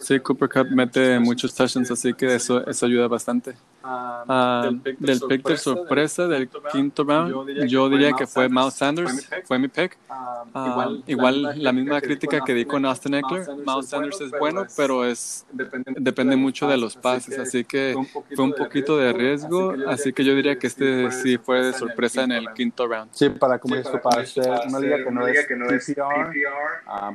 Sí, 0.00 0.20
Cooper 0.20 0.48
Cup 0.48 0.66
mete 0.70 1.18
muchos 1.18 1.54
touchdowns, 1.54 1.90
así 1.90 2.14
que 2.14 2.34
eso, 2.34 2.66
eso 2.66 2.87
ayuda 2.87 3.08
bastante. 3.08 3.54
Uh, 3.84 4.80
del 4.98 5.20
pick 5.20 5.48
de 5.48 5.56
sorpresa 5.56 6.26
del 6.26 6.50
quinto 6.72 7.04
round, 7.04 7.66
yo 7.68 7.88
diría 7.88 8.12
que 8.12 8.26
fue 8.26 8.48
Miles 8.48 8.75
Sanders, 8.75 9.28
fue 9.44 9.58
mi 9.58 9.68
pick. 9.68 9.96
Uh, 10.54 11.02
igual 11.06 11.62
la 11.62 11.72
misma 11.72 12.00
crítica 12.00 12.40
que 12.44 12.52
di 12.54 12.64
con 12.64 12.84
Austin 12.84 13.14
Eckler, 13.14 13.46
Miles 13.64 13.88
Sanders 13.88 14.20
es 14.20 14.30
bueno, 14.38 14.66
pero 14.76 15.04
es 15.04 15.46
depende 15.52 16.37
mucho 16.37 16.68
de 16.68 16.76
los 16.76 16.96
pases, 16.96 17.38
así 17.38 17.64
que 17.64 17.94
fue 18.34 18.44
un 18.44 18.52
poquito 18.52 18.98
de 18.98 19.12
riesgo, 19.12 19.75
así 19.87 20.12
que 20.12 20.25
yo 20.25 20.34
diría 20.34 20.58
que 20.58 20.66
este 20.66 21.10
sí 21.10 21.38
fue 21.38 21.64
de 21.66 21.72
sorpresa 21.72 22.25
en 22.25 22.32
el 22.32 22.52
quinto 22.52 22.87
round. 22.87 23.10
Sí, 23.12 23.30
para 23.30 23.58
como 23.58 23.76
esto, 23.76 24.00
para 24.02 24.26
ser 24.26 24.50
una 24.68 24.80
liga 24.80 24.98
que 25.46 25.56
no 25.56 25.70
es 25.70 25.87
PPR, 25.87 26.34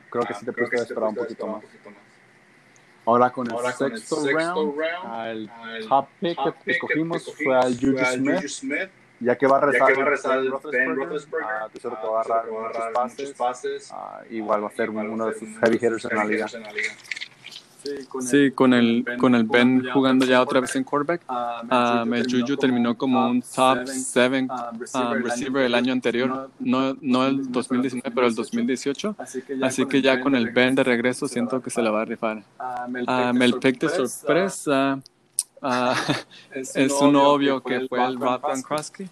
creo 0.09 0.25
que 0.25 0.33
sí 0.33 0.45
te 0.45 0.53
puedes 0.53 0.81
esperar 0.81 1.09
un 1.09 1.15
poquito 1.15 1.47
más. 1.47 1.63
Ahora 3.05 3.31
con 3.31 3.47
el, 3.47 3.73
sexto, 3.73 4.25
round, 4.25 4.81
el 5.27 5.49
top 5.89 6.07
pick 6.21 6.37
que 6.63 6.71
escogimos 6.71 7.33
fue 7.43 7.57
al 7.57 7.77
Juju 7.77 8.47
Smith, 8.47 8.89
ya 9.19 9.37
que 9.37 9.45
va 9.45 9.57
a 9.57 9.61
rezar, 9.61 9.91
el 9.91 10.53
Ben 10.71 10.95
Roethlisberger, 10.95 11.47
uh, 11.65 11.79
que 11.79 11.87
va 11.89 12.19
a 12.19 12.21
agarrar 12.21 13.09
muchos 13.09 13.31
pases, 13.33 13.91
uh, 13.91 14.33
igual 14.33 14.63
va 14.63 14.67
a 14.67 14.71
ser 14.71 14.89
uno 14.89 15.27
de 15.27 15.37
sus 15.37 15.49
heavy 15.59 15.75
hitters 15.75 16.05
en 16.05 16.17
la 16.17 16.25
liga. 16.25 16.47
Sí, 18.21 18.51
con 18.51 18.73
el, 18.73 19.05
con 19.17 19.35
el 19.35 19.43
Ben 19.43 19.85
jugando 19.91 20.25
ya 20.25 20.41
otra 20.41 20.61
vez 20.61 20.75
en 20.75 20.83
quarterback. 20.83 21.21
Um, 21.29 22.13
el 22.13 22.25
Juju 22.29 22.57
terminó 22.57 22.95
como 22.97 23.27
un 23.27 23.41
top 23.41 23.85
7 23.85 24.47
receiver 25.21 25.63
el 25.63 25.75
año 25.75 25.93
anterior, 25.93 26.49
no, 26.59 26.95
no 27.01 27.27
el 27.27 27.51
2019, 27.51 28.11
pero 28.13 28.27
el 28.27 28.35
2018. 28.35 29.15
Así 29.61 29.85
que 29.85 30.01
ya 30.01 30.21
con 30.21 30.35
el 30.35 30.51
Ben 30.51 30.75
de 30.75 30.83
regreso 30.83 31.27
siento 31.27 31.61
que 31.61 31.69
se 31.69 31.81
la 31.81 31.91
va 31.91 32.01
a 32.01 32.05
rifar. 32.05 32.43
el 33.41 33.53
pick 33.55 33.79
de 33.79 33.89
sorpresa. 33.89 35.01
es 36.53 36.91
un 36.91 37.15
obvio 37.15 37.61
que 37.61 37.87
fue 37.87 38.05
el 38.05 38.19
Rob 38.19 38.41
Gronkowski 38.41 39.09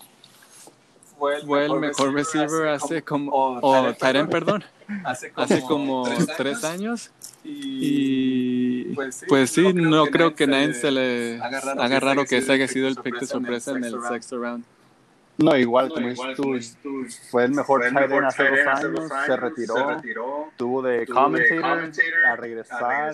fue 1.45 1.65
el, 1.65 1.79
mejor 1.79 2.13
receiver 2.13 2.69
hace 2.69 3.03
como, 3.03 3.31
o 3.31 3.93
perdón, 4.29 4.63
hace 5.35 5.61
como, 5.61 6.09
tres 6.35 6.63
años. 6.63 7.11
Y 7.43 8.93
pues 8.95 9.15
sí, 9.15 9.25
pues 9.27 9.75
no, 9.75 10.07
creo 10.07 10.35
que, 10.35 10.47
nadie 10.47 10.73
se 10.73 10.91
le 10.91 11.39
haga 11.41 11.99
raro 11.99 12.25
que 12.25 12.37
ese 12.37 12.53
haya 12.53 12.67
sido 12.67 12.87
el 12.87 12.95
pick 12.95 13.19
de 13.19 13.27
sorpresa 13.27 13.71
en 13.71 13.83
el 13.83 13.95
sexto 14.09 14.39
round. 14.39 14.63
No, 15.41 15.55
igual, 15.57 15.89
como 15.89 16.07
dices 16.07 16.77
tú, 16.81 17.05
fue 17.29 17.45
el 17.45 17.51
mejor 17.51 17.81
tight 17.81 18.11
end 18.11 18.25
hace 18.25 18.43
dos 18.43 19.11
años, 19.11 19.25
se, 19.25 19.37
retiró, 19.37 20.51
tuvo 20.55 20.81
de 20.81 21.07
commentator, 21.07 21.89
a, 22.27 22.35
regresar. 22.35 23.13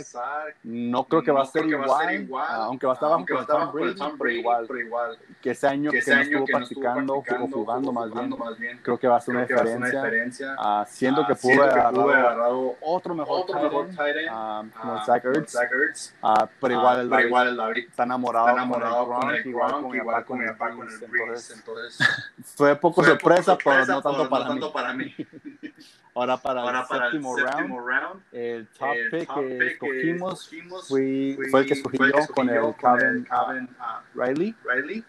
No 0.63 1.05
creo 1.05 1.24
que 1.24 1.31
va 1.31 1.43
a 1.43 1.46
ser 1.46 1.65
igual, 1.65 2.27
aunque 2.39 2.86
va 2.86 2.93
a 2.93 2.96
estar 2.96 3.10
bajo 3.10 3.25
Tom 3.46 3.72
Brady, 4.17 4.43
pero 4.67 4.79
igual, 4.79 5.17
que 5.41 5.51
ese 5.51 5.67
año 5.67 5.91
que, 5.91 6.01
no 6.05 6.22
estuvo 6.22 6.46
practicando 6.46 7.15
o 7.15 7.24
jugando 7.51 7.91
más 7.91 8.12
bien, 8.60 8.79
creo 8.84 8.98
que 8.98 9.07
va 9.07 9.17
a 9.17 9.22
ser 9.22 9.36
una 9.36 9.46
diferencia, 9.46 10.55
uh, 10.57 10.86
siendo 10.88 11.25
que 11.25 11.36
pudo 11.36 11.63
haber 11.63 11.79
agarrado 11.79 12.75
otro 12.81 13.15
mejor 13.15 13.46
tight 13.46 14.15
end, 14.17 14.74
como 14.74 15.05
Zach 15.05 15.24
Ertz, 15.25 16.13
pero 16.60 16.74
igual 16.74 17.48
el 17.48 17.57
David 17.57 17.88
está 17.88 18.03
enamorado 18.03 18.67
con 19.07 19.29
el 19.34 19.43
Gronk, 19.43 19.96
igual 19.96 20.25
con 20.25 20.41
el 20.41 20.48
entonces 20.48 22.07
fue 22.44 22.76
poco 22.76 23.04
sorpresa, 23.04 23.58
pero 23.58 23.86
no 23.86 24.02
tanto, 24.02 24.72
para, 24.72 24.94
mí. 24.94 25.14
Ahora 26.16 26.38
para 26.38 26.80
el 26.82 26.86
séptimo, 26.88 27.36
round, 27.38 28.24
el 28.32 28.68
top 28.70 28.96
pick 29.12 29.34
que 29.34 29.68
escogimos 29.68 30.50
fue, 30.88 31.38
fue, 31.52 31.60
el 31.62 31.68
que 31.68 31.74
escogí 31.74 31.98
yo 31.98 32.34
con 32.34 32.50
el 32.50 32.76
Calvin, 32.76 33.70
uh, 33.80 34.20
Riley. 34.20 34.56
Riley. 34.64 35.06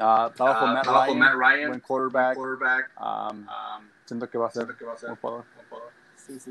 Uh, 0.00 0.26
estaba 0.26 0.58
con 0.58 0.70
uh, 0.70 1.16
Matt, 1.16 1.34
Ryan, 1.34 1.68
buen 1.68 1.80
quarterback. 1.80 2.36
Um, 2.98 3.46
um, 3.46 3.88
siento 4.04 4.28
que 4.28 4.36
va 4.38 4.48
a 4.48 4.50
ser 4.50 4.66
un 4.66 5.16
jugador. 5.16 5.44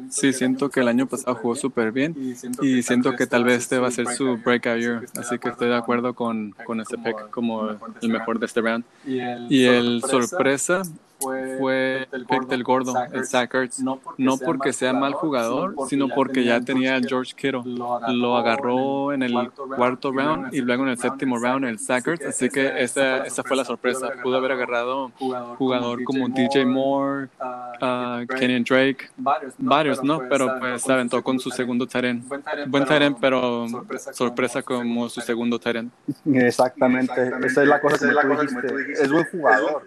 Sí, 0.09 0.33
siento 0.33 0.69
que 0.69 0.81
el 0.81 0.87
año 0.87 1.07
pasado 1.07 1.35
jugó 1.35 1.55
súper 1.55 1.91
bien 1.91 2.15
y 2.61 2.83
siento 2.83 3.15
que 3.15 3.27
tal 3.27 3.43
vez 3.43 3.63
este 3.63 3.79
va 3.79 3.87
a 3.87 3.91
ser 3.91 4.07
su 4.07 4.37
breakout 4.37 4.79
year, 4.79 5.05
así 5.15 5.39
que 5.39 5.49
estoy 5.49 5.69
de 5.69 5.75
acuerdo 5.75 6.13
con, 6.13 6.51
con 6.65 6.79
ese 6.81 6.97
pick 6.97 7.29
como 7.29 7.69
el 8.01 8.09
mejor 8.09 8.39
de 8.39 8.45
este 8.45 8.61
round. 8.61 8.83
Y 9.05 9.65
el 9.65 10.01
sorpresa 10.01 10.83
fue 11.23 12.07
el 12.11 12.25
pick 12.25 12.47
del 12.47 12.63
gordo, 12.63 12.93
el 13.11 13.25
Sackers, 13.25 13.79
no 13.79 14.37
porque 14.37 14.73
sea 14.73 14.93
mal 14.93 15.13
jugador, 15.13 15.75
sino 15.87 16.07
porque 16.09 16.43
ya 16.43 16.61
tenía 16.61 16.95
el 16.95 17.07
George 17.07 17.33
Kittle. 17.35 17.63
Lo 17.65 18.37
agarró 18.37 19.13
en 19.13 19.23
el 19.23 19.51
cuarto 19.75 20.11
round 20.11 20.53
y 20.53 20.61
luego 20.61 20.83
en 20.83 20.89
el 20.89 20.97
séptimo 20.97 21.37
round 21.37 21.65
el 21.65 21.79
Sackers, 21.79 22.25
así 22.25 22.49
que 22.49 22.81
esa, 22.81 23.25
esa 23.25 23.43
fue 23.43 23.57
la 23.57 23.65
sorpresa. 23.65 24.11
Pudo 24.21 24.37
haber 24.37 24.51
agarrado 24.51 25.11
jugador 25.57 26.03
como 26.03 26.27
DJ 26.29 26.65
Moore, 26.65 27.29
uh, 27.41 28.25
Kenyon 28.27 28.63
Drake, 28.63 29.09
varios, 29.57 30.03
¿no? 30.03 30.21
Pero 30.29 30.59
pues 30.59 30.81
se 30.81 30.91
aventó 30.91 31.23
con 31.23 31.39
su 31.39 31.49
segundo 31.49 31.87
Tyrant. 31.87 32.23
Buen 32.67 32.85
Tyrant, 32.85 33.17
pero 33.19 33.67
sorpresa 34.13 34.61
como 34.61 35.09
su 35.09 35.21
segundo 35.21 35.59
Tyrant. 35.59 35.91
Exactamente, 36.25 37.31
esa 37.45 37.61
es 37.61 37.67
la 37.67 37.81
cosa 37.81 37.97
que 38.07 38.41
dijiste. 38.41 39.03
Es 39.03 39.11
buen 39.11 39.25
jugador 39.25 39.83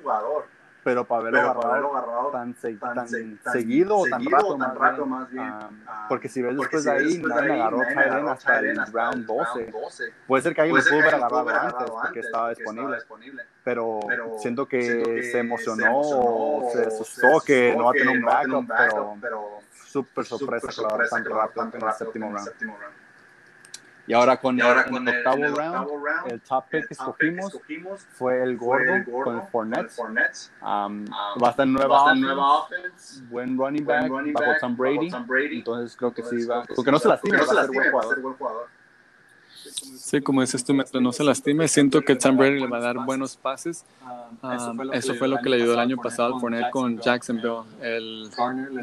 pero 0.87 1.05
para 1.05 1.23
haberlo, 1.23 1.41
agarrado, 1.41 2.31
tan, 2.31 2.55
seguido 2.55 3.97
o 3.97 4.07
tan 4.07 4.25
rato, 4.77 5.05
más, 5.05 5.29
bien, 5.29 5.45
ah, 5.45 5.69
ah, 5.85 6.07
porque 6.09 6.29
si 6.29 6.41
ves 6.41 6.57
después 6.57 6.85
de 6.85 6.93
ahí, 6.93 7.19
nadie 7.19 7.55
agarró 7.55 7.81
Tylen 7.93 8.29
hasta 8.29 8.59
el 8.61 8.93
round 8.93 9.27
12. 9.27 9.73
Puede 10.29 10.43
ser 10.45 10.55
que 10.55 10.61
alguien 10.61 10.81
pudo 10.81 11.01
haber 11.01 11.15
agarrado 11.17 11.51
antes 11.59 11.91
porque 11.91 12.21
estaba 12.21 12.51
disponible, 12.51 12.99
pero, 13.65 13.99
siento 14.39 14.69
que 14.69 15.25
se 15.25 15.41
emocionó 15.41 16.03
o 16.03 16.71
se 16.73 16.83
asustó 16.83 17.41
que 17.45 17.75
no 17.77 17.87
va 17.87 17.91
a 17.91 17.95
tener 17.95 18.19
un 18.19 18.23
backup, 18.25 19.21
pero 19.21 19.59
súper 19.73 20.25
sorpresa 20.25 20.69
que 20.69 20.83
lo 20.83 21.09
tan 21.09 21.25
rápido 21.25 21.65
en 21.65 21.83
el 21.85 21.95
séptimo 21.95 22.31
round. 22.31 23.06
Y 24.09 24.13
ahora 24.13 24.37
con, 24.41 24.61
el, 24.61 24.67
octavo, 24.67 25.37
round, 25.57 26.33
el 26.33 26.41
top 26.41 26.65
pick 26.71 26.87
que 26.87 26.95
escogimos, 26.95 27.59
fue 28.13 28.43
el 28.43 28.57
gordo, 28.57 28.93
con 29.23 29.37
el 29.75 29.89
Fournette. 29.89 30.51
Um, 30.63 31.05
va 31.43 31.49
a 31.49 31.51
estar 31.51 31.67
nueva, 31.67 32.63
offense, 32.63 33.23
buen 33.29 33.59
running 33.59 33.85
back, 33.85 34.09
bajo 34.09 34.53
Tom 34.61 34.77
Brady. 34.77 35.11
Entonces 35.59 35.97
creo 35.97 36.15
que 36.15 36.23
sí 36.23 36.47
va. 36.47 36.63
Porque 36.75 36.93
no 36.93 36.99
se 36.99 37.09
lastime, 37.09 37.39
va 37.39 37.43
a 37.43 38.09
ser 38.09 38.21
buen 38.21 38.35
jugador. 38.37 38.76
Sí, 39.73 40.21
como 40.21 40.41
dices 40.41 40.65
tú, 40.65 40.73
mientras 40.73 41.03
no 41.03 41.13
se 41.13 41.25
lastime, 41.25 41.67
siento 41.69 42.01
que 42.03 42.15
Tom 42.15 42.37
Brady 42.37 42.61
le 42.61 42.67
va 42.67 42.79
a 42.79 42.81
dar 42.81 43.05
buenos 43.05 43.37
pases. 43.37 43.85
eso 44.93 45.15
fue 45.15 45.29
lo 45.29 45.39
que 45.39 45.49
le 45.49 45.57
ayudó 45.57 45.75
el 45.75 45.81
año 45.81 45.97
pasado 45.97 46.35
al 46.35 46.41
poner 46.41 46.71
con 46.71 46.99
Jacksonville. 47.01 47.63
El 47.81 48.31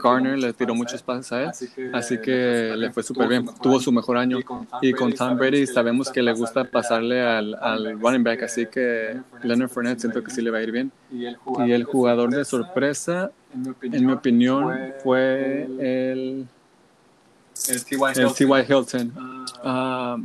Garner 0.02 0.38
le 0.38 0.54
tiró 0.54 0.76
muchos 0.76 1.02
pases 1.02 1.32
a 1.32 1.44
él, 1.44 1.52
así 1.94 2.18
que 2.20 2.74
le 2.76 2.92
fue 2.92 3.04
súper 3.04 3.28
bien. 3.28 3.46
Tuvo 3.62 3.80
su 3.80 3.92
mejor 3.92 4.18
año. 4.18 4.40
Y 4.82 4.94
con 4.94 5.14
Tom 5.14 5.38
Brady 5.38 5.66
sabemos 5.68 6.10
que 6.10 6.22
le 6.22 6.34
gusta 6.34 6.64
pasarle 6.64 7.22
al, 7.22 7.56
al 7.56 8.00
running 8.00 8.24
back, 8.24 8.44
así 8.44 8.66
que 8.66 9.20
Leonard 9.44 9.70
Fournette 9.70 10.02
siento 10.02 10.24
que 10.24 10.32
sí 10.32 10.42
le 10.42 10.52
va 10.52 10.58
a 10.58 10.62
ir 10.64 10.72
bien. 10.72 10.92
Y 11.12 11.72
el 11.72 11.84
jugador 11.84 12.32
de 12.32 12.44
sorpresa, 12.44 13.32
en 13.82 14.06
mi 14.06 14.14
opinión, 14.14 14.94
fue 15.04 15.64
el... 15.80 16.48
El 17.68 17.84
T.Y. 17.86 18.46
Hilton. 18.68 19.14
Ah, 19.64 20.18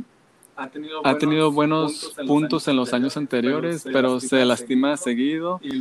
ha 1.03 1.17
tenido 1.17 1.51
buenos, 1.51 2.13
puntos, 2.27 2.67
en 2.67 2.75
los 2.75 2.93
años 2.93 3.15
anteriores, 3.17 3.83
pero 3.91 4.19
se 4.19 4.43
lastima 4.45 4.97
seguido 4.97 5.59
y 5.61 5.71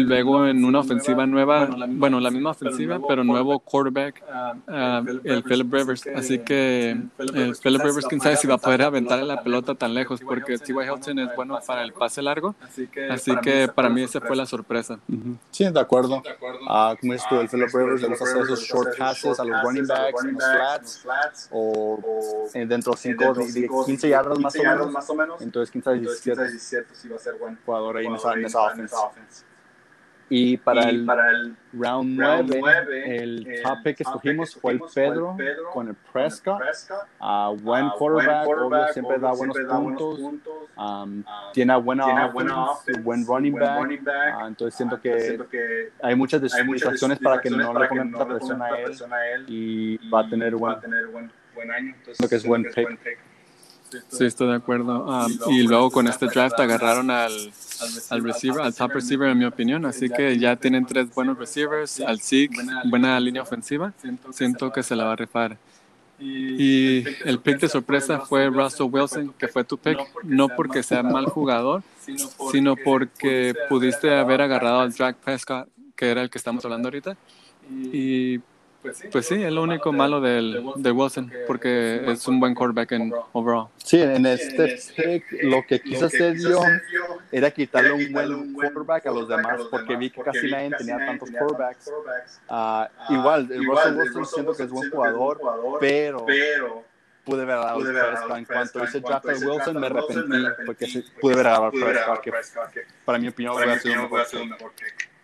luego, 0.00 0.46
en 0.46 0.64
una 0.64 0.80
ofensiva 0.80 1.26
nueva, 1.26 1.68
bueno, 1.88 2.20
la, 2.20 2.30
misma 2.30 2.50
ofensiva, 2.50 3.00
pero 3.06 3.24
nuevo 3.24 3.58
quarterback, 3.60 4.22
ah, 4.68 5.02
el 5.24 5.42
Philip 5.42 5.72
Rivers. 5.72 6.06
Así 6.14 6.38
que 6.38 6.90
el 6.90 7.56
Philip 7.56 7.82
Rivers, 7.82 8.06
quién 8.06 8.20
sabe 8.20 8.36
si 8.36 8.46
va 8.46 8.54
a 8.54 8.58
poder 8.58 8.82
aventar 8.82 9.22
la 9.22 9.42
pelota 9.42 9.74
tan 9.74 9.94
lejos, 9.94 10.20
porque 10.20 10.58
T.Y. 10.58 10.76
Hilton 10.76 11.18
es 11.18 11.36
bueno 11.36 11.58
para 11.66 11.82
el 11.82 11.92
pase 11.92 12.22
largo. 12.22 12.54
Así 13.10 13.36
que 13.42 13.68
para 13.74 13.88
mí 13.88 14.02
esa 14.02 14.20
fue 14.20 14.36
la 14.36 14.46
sorpresa. 14.46 14.98
Sí, 15.50 15.64
de 15.68 15.80
acuerdo. 15.80 16.22
Ah, 16.68 16.94
como 17.00 17.12
dices 17.12 17.28
tú, 17.28 17.36
el 17.40 17.48
Philip 17.48 17.68
Rivers 17.72 18.02
le 18.02 18.08
gusta 18.08 18.24
hacer 18.24 18.42
esos 18.42 18.60
short 18.60 18.96
passes 18.98 19.40
a 19.40 19.44
los 19.44 19.62
running 19.62 19.86
backs, 19.86 20.24
en 20.24 20.34
los 20.34 20.98
flats, 20.98 21.48
o 21.52 21.98
dentro 22.52 22.92
de 22.92 22.98
5 22.98 23.84
15 23.86 24.08
yardas 24.08 24.25
más, 24.40 24.56
o 24.56 24.62
menos. 24.62 24.90
más 24.92 25.10
o 25.10 25.14
menos. 25.14 25.40
Entonces 25.40 25.70
15 25.70 25.90
a 25.90 25.92
17. 25.92 26.42
17 26.42 26.94
sí 26.94 27.08
va 27.08 27.16
a 27.16 27.18
ser 27.18 27.34
buen 27.34 27.56
jugador 27.64 27.96
ahí 27.96 28.06
en 28.06 28.14
esa, 28.14 28.32
en 28.34 28.44
esa 28.44 28.60
offense. 28.60 29.44
Y 30.28 30.56
para, 30.56 30.86
y 30.86 30.96
el, 30.96 31.06
para 31.06 31.30
el 31.30 31.56
round 31.72 32.18
9, 32.18 33.22
el, 33.22 33.46
el 33.46 33.62
top 33.62 33.78
pick 33.84 33.96
que 33.98 34.02
escogimos 34.02 34.56
fue 34.56 34.72
el 34.72 34.80
Pedro, 34.92 35.34
Pedro 35.36 35.70
con 35.70 35.86
el 35.86 35.94
Prescott. 35.94 36.60
Uh, 37.20 37.56
buen, 37.60 37.88
quarterback, 37.90 38.44
quarterback 38.44 38.92
siempre 38.92 39.18
da 39.20 39.32
buenos 39.32 39.56
da 39.56 39.76
puntos. 39.76 40.18
puntos. 40.18 40.52
Um, 40.76 41.22
tiene 41.52 41.76
buena, 41.76 42.06
tiene 42.06 42.20
offense, 42.22 42.34
buena 42.34 42.70
offense, 42.70 43.00
buen 43.02 43.24
running 43.24 43.52
buen 43.52 43.64
back. 43.64 43.78
Running 43.78 44.04
back. 44.04 44.42
Uh, 44.42 44.46
entonces 44.48 44.74
siento 44.74 45.00
que, 45.00 45.20
siento 45.20 45.48
que 45.48 45.92
hay 46.02 46.16
muchas 46.16 46.42
distracciones 46.42 47.20
para 47.20 47.40
que 47.40 47.48
no 47.48 47.78
le 47.78 47.86
pongan 47.86 48.10
tanta 48.10 48.26
presión 48.26 48.62
a 49.12 49.28
él 49.30 49.44
y 49.46 50.08
va 50.08 50.22
a 50.22 50.28
tener 50.28 50.56
buen, 50.56 50.80
buen 51.54 51.70
año. 51.70 51.94
Entonces, 51.98 52.20
lo 52.20 52.28
que 52.28 52.34
es 52.34 52.44
buen 52.44 52.64
pick. 52.64 52.98
Sí, 54.08 54.24
estoy 54.24 54.48
de 54.48 54.54
acuerdo. 54.56 55.06
Ah, 55.08 55.26
y 55.48 55.62
luego 55.62 55.90
con 55.90 56.06
este 56.06 56.26
draft 56.26 56.58
agarraron 56.58 57.10
al, 57.10 57.32
al 58.10 58.22
receiver, 58.22 58.60
al 58.62 58.74
top 58.74 58.92
receiver 58.92 59.28
en 59.30 59.38
mi 59.38 59.44
opinión, 59.44 59.84
así 59.84 60.08
que 60.08 60.38
ya 60.38 60.56
tienen 60.56 60.86
tres 60.86 61.12
buenos 61.14 61.38
receivers, 61.38 62.00
al 62.00 62.20
SIG, 62.20 62.50
buena 62.84 63.18
línea 63.20 63.42
ofensiva, 63.42 63.92
siento 64.32 64.72
que 64.72 64.82
se 64.82 64.96
la 64.96 65.04
va 65.04 65.12
a 65.12 65.16
rifar. 65.16 65.58
Y 66.18 67.04
el 67.28 67.40
pick 67.40 67.60
de 67.60 67.68
sorpresa 67.68 68.20
fue 68.20 68.48
Russell 68.48 68.88
Wilson, 68.90 69.34
que 69.38 69.48
fue 69.48 69.64
tu 69.64 69.76
pick, 69.76 69.98
no 70.22 70.48
porque 70.48 70.82
sea 70.82 71.02
mal 71.02 71.26
jugador, 71.26 71.82
sino 72.50 72.74
porque 72.76 73.54
pudiste 73.68 74.14
haber 74.14 74.40
agarrado 74.40 74.80
al 74.80 74.92
Drake 74.92 75.18
Prescott, 75.22 75.68
que 75.94 76.10
era 76.10 76.22
el 76.22 76.30
que 76.30 76.38
estamos 76.38 76.64
hablando 76.64 76.88
ahorita, 76.88 77.16
y 77.92 78.40
pues 78.82 79.26
sí, 79.26 79.42
es 79.42 79.52
lo 79.52 79.62
único 79.62 79.92
malo 79.92 80.20
del, 80.20 80.64
de 80.76 80.90
Wilson, 80.90 81.32
porque 81.46 82.02
es 82.10 82.26
un 82.28 82.40
buen 82.40 82.54
quarterback 82.54 82.92
en 82.92 83.12
overall. 83.32 83.68
Sí, 83.76 84.00
en 84.00 84.26
este 84.26 84.78
pick 84.96 85.24
lo 85.42 85.64
que 85.66 85.80
quizás 85.80 86.12
se 86.12 86.32
dio 86.34 86.60
era 87.32 87.50
quitarle 87.50 87.92
un 87.92 88.12
buen 88.12 88.52
quarterback 88.54 89.06
a 89.06 89.10
los 89.10 89.28
demás, 89.28 89.60
porque 89.70 89.96
vi 89.96 90.10
que 90.10 90.22
casi 90.22 90.50
nadie 90.50 90.70
tenía 90.76 90.98
tantos 90.98 91.30
quarterbacks. 91.30 91.90
Uh, 92.48 93.12
igual, 93.12 93.48
el 93.50 93.64
Russell 93.64 93.96
Wilson 93.96 94.26
siento 94.26 94.54
que 94.54 94.62
es 94.64 94.70
buen 94.70 94.90
jugador, 94.90 95.40
pero 95.80 96.26
pude 97.24 97.44
ver 97.44 97.58
a 97.58 97.74
Prescott. 97.74 98.36
En 98.36 98.44
cuanto 98.44 98.84
hice 98.84 99.00
draft 99.00 99.26
de 99.26 99.46
Wilson, 99.46 99.80
me 99.80 99.86
arrepentí, 99.86 100.46
porque 100.64 101.04
pude 101.20 101.34
ver 101.34 101.46
a 101.48 101.70
Prescott, 101.70 102.20
que 102.70 102.82
para 103.04 103.18
mi 103.18 103.28
opinión 103.28 103.56
hubiera 103.56 103.78
sido 103.78 103.94
un 103.94 104.50
mejor 104.50 104.72
pick. 104.72 105.15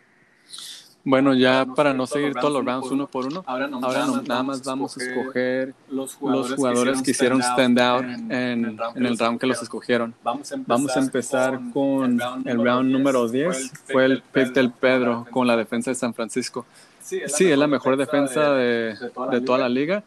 Bueno, 1.04 1.34
ya 1.34 1.66
para 1.66 1.92
no 1.92 2.06
seguir 2.06 2.34
todos 2.34 2.52
los 2.52 2.64
rounds 2.64 2.90
uno 2.90 3.08
por 3.08 3.26
uno, 3.26 3.42
ahora, 3.46 3.66
nada 3.68 4.42
más 4.42 4.62
vamos 4.64 4.96
a 4.96 5.02
escoger 5.02 5.74
los 5.90 6.14
jugadores 6.14 7.02
que 7.02 7.10
hicieron 7.10 7.42
stand 7.42 7.80
out 7.80 8.04
en, 8.30 8.78
el 8.94 9.18
round 9.18 9.40
que 9.40 9.46
los 9.46 9.60
escogieron. 9.62 10.14
Vamos 10.22 10.96
a 10.96 11.00
empezar 11.00 11.60
con 11.72 12.20
el 12.44 12.64
round 12.64 12.90
número 12.90 13.28
10, 13.28 13.72
fue 13.90 14.04
el 14.04 14.22
pick 14.22 14.52
del 14.52 14.70
Pedro 14.70 15.26
con 15.30 15.46
la 15.46 15.56
defensa 15.56 15.90
de 15.90 15.96
San 15.96 16.14
Francisco. 16.14 16.64
Sí, 17.00 17.20
es 17.24 17.58
la 17.58 17.66
mejor 17.66 17.96
defensa 17.96 18.52
de, 18.52 18.96
de 19.30 19.40
toda 19.40 19.58
la 19.58 19.68
liga 19.68 20.04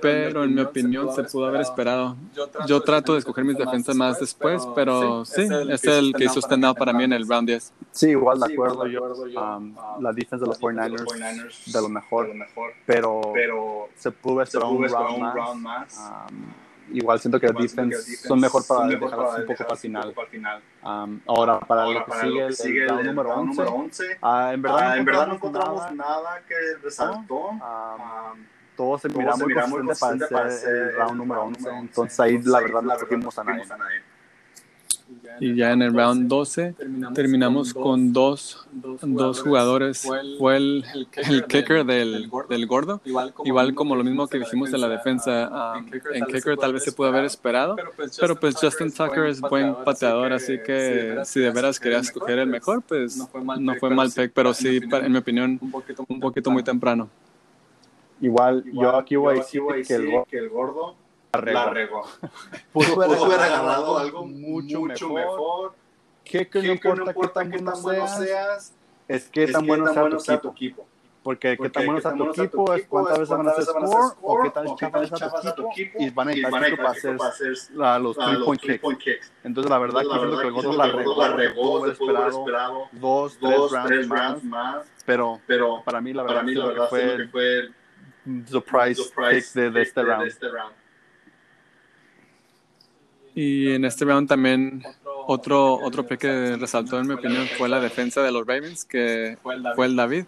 pero 0.00 0.44
en 0.44 0.54
mi 0.54 0.60
opinión 0.60 1.14
se 1.14 1.24
pudo 1.24 1.46
haber 1.46 1.60
esperado. 1.60 2.16
Yo 2.66 2.80
trato 2.80 3.14
de 3.14 3.20
escoger 3.20 3.44
mis 3.44 3.56
defensas 3.56 3.94
más 3.96 4.20
después, 4.20 4.66
pero 4.74 5.24
sí, 5.24 5.48
es 5.70 5.84
el 5.84 6.12
que 6.14 6.24
hizo 6.24 6.40
stand 6.40 6.76
para 6.76 6.92
mí 6.92 7.04
en 7.04 7.12
el 7.12 7.28
round 7.28 7.48
10. 7.48 7.72
Sí, 7.90 8.10
igual 8.10 8.40
de 8.40 8.52
acuerdo 8.52 8.86
yo. 8.86 9.04
Um, 9.04 9.74
la 10.00 10.12
defensa 10.12 10.44
de 10.44 10.46
los 10.46 10.60
49ers 10.60 11.72
de 11.72 11.82
lo 11.82 11.88
mejor, 11.88 12.30
pero 12.84 13.88
se 13.96 14.10
pudo 14.10 14.42
esperar 14.42 14.68
un 14.68 14.88
round 14.88 15.62
más. 15.62 15.98
Um, 16.30 16.66
igual 16.92 17.18
siento 17.18 17.40
que 17.40 17.48
defense 17.48 18.16
son 18.16 18.40
mejor 18.40 18.66
para 18.66 18.86
dejarlos 18.86 19.38
un 19.38 19.46
poco 19.46 19.64
para 19.64 19.76
final. 19.76 20.14
Um, 20.84 21.20
ahora, 21.26 21.60
para 21.60 21.86
lo 21.86 22.04
que 22.04 22.52
sigue 22.52 22.86
el, 22.86 23.06
número 23.06 23.34
11, 23.34 24.18
ah, 24.22 24.52
en 24.54 24.62
verdad 24.62 25.26
no 25.26 25.34
encontramos 25.34 25.92
nada 25.92 26.42
que 26.46 26.54
resaltó 26.82 27.50
todos 28.76 29.02
se 29.02 29.08
miramos 29.08 29.40
muy 29.40 29.54
para, 30.30 30.50
ser 30.50 30.74
el 30.74 30.94
round 30.94 31.16
número 31.16 31.44
11. 31.44 31.70
Entonces 31.70 32.20
ahí 32.20 32.40
la 32.42 32.60
verdad 32.60 32.82
no 32.82 32.92
escogimos 32.94 33.38
a 33.38 33.44
nadie. 33.44 33.64
Y 35.38 35.54
ya 35.54 35.72
en 35.72 35.82
el 35.82 35.94
round 35.94 36.28
12 36.28 36.74
terminamos 37.14 37.72
con 37.74 38.12
dos, 38.12 38.66
dos 38.72 39.40
jugadores. 39.40 40.08
Fue 40.38 40.56
el, 40.56 40.84
el 41.14 41.44
kicker 41.44 41.84
del, 41.84 42.30
del 42.48 42.66
gordo, 42.66 43.00
igual 43.44 43.74
como 43.74 43.94
lo 43.94 44.02
mismo 44.02 44.26
que 44.26 44.38
dijimos 44.38 44.72
en 44.72 44.80
la 44.80 44.88
defensa. 44.88 45.48
Ah, 45.52 45.80
en 46.12 46.26
kicker 46.26 46.56
tal 46.56 46.72
vez 46.72 46.84
se 46.84 46.92
pudo 46.92 47.08
haber 47.08 47.24
esperado, 47.24 47.76
pero 48.18 48.36
pues 48.36 48.56
Justin 48.56 48.90
Tucker 48.92 49.26
es 49.26 49.40
buen 49.40 49.74
pateador, 49.84 50.32
así 50.32 50.58
que 50.64 51.20
si 51.24 51.40
de 51.40 51.50
veras 51.50 51.78
querías 51.78 52.06
escoger 52.06 52.38
el 52.38 52.48
mejor, 52.48 52.82
pues 52.82 53.16
no 53.16 53.74
fue 53.76 53.90
mal 53.90 54.10
pick, 54.10 54.32
pero 54.32 54.54
sí, 54.54 54.80
en 54.80 55.12
mi 55.12 55.18
opinión, 55.18 55.60
un 56.08 56.20
poquito 56.20 56.50
muy 56.50 56.62
temprano. 56.62 57.08
Igual, 58.20 58.64
yo 58.72 58.96
aquí 58.96 59.16
voy 59.16 59.34
a 59.34 59.38
decir, 59.38 59.62
que, 59.86 59.94
el, 59.94 60.48
gordo 60.48 60.96
la 61.32 61.70
regó. 61.70 62.02
Pudo, 62.72 63.02
haber 63.02 63.40
regalado 63.40 63.98
algo 63.98 64.26
mucho, 64.26 64.82
mejor. 64.82 65.74
Que, 66.24 66.48
que, 66.48 66.62
no 66.62 66.72
importa, 66.72 67.48
qué 67.48 67.58
tan 67.58 67.82
bueno 67.82 68.08
seas, 68.08 68.74
es 69.06 69.28
que 69.28 69.46
tan 69.46 69.66
bueno 69.66 70.18
sea 70.18 70.40
tu 70.40 70.48
equipo. 70.48 70.86
Porque 71.22 71.56
qué 71.60 71.70
tan 71.70 71.86
bueno 71.86 72.00
sea 72.00 72.14
tu 72.14 72.30
equipo 72.30 72.72
es 72.72 72.86
cuántas 72.86 73.18
veces 73.18 73.36
van 73.36 73.48
a 73.48 73.50
hacer 73.50 73.64
score 73.64 74.14
o 74.22 74.42
qué 74.42 74.50
tan 74.50 74.76
chafa 74.76 75.02
es 75.02 75.54
tu 75.56 75.68
equipo 75.70 75.98
y 75.98 76.10
van 76.10 76.28
a 76.28 76.30
necesitar 76.30 76.76
para 76.76 76.90
hacer 76.90 77.16
los 78.00 78.16
three 78.16 78.78
point 78.78 79.00
kicks. 79.00 79.32
Entonces 79.42 79.68
la 79.68 79.78
verdad 79.78 80.02
que 80.02 80.08
siento 80.08 80.38
que 80.38 80.46
el 80.46 80.52
gordo 80.52 80.72
la 80.72 81.32
regó, 81.32 81.86
esperado 81.86 82.88
dos, 82.92 83.38
tres 83.40 84.08
rounds 84.08 84.44
más. 84.44 84.86
Pero 85.04 85.40
para 85.84 86.00
mí 86.00 86.12
la 86.12 86.22
verdad 86.22 86.88
fue 86.88 87.70
surprise, 88.46 89.02
pick 89.02 89.52
de, 89.54 89.82
este, 89.82 90.02
round. 90.02 90.32
Y 93.34 93.72
en 93.72 93.84
este 93.84 94.04
round 94.04 94.28
también 94.28 94.82
otro, 95.26 95.74
otro 95.74 96.06
pick 96.06 96.20
que 96.20 96.56
resaltó 96.56 96.98
en 96.98 97.08
mi 97.08 97.14
opinión 97.14 97.46
fue 97.58 97.68
la 97.68 97.80
defensa 97.80 98.22
de 98.22 98.32
los 98.32 98.46
Ravens, 98.46 98.84
que 98.84 99.38
fue 99.42 99.86
el 99.86 99.96
David. 99.96 100.24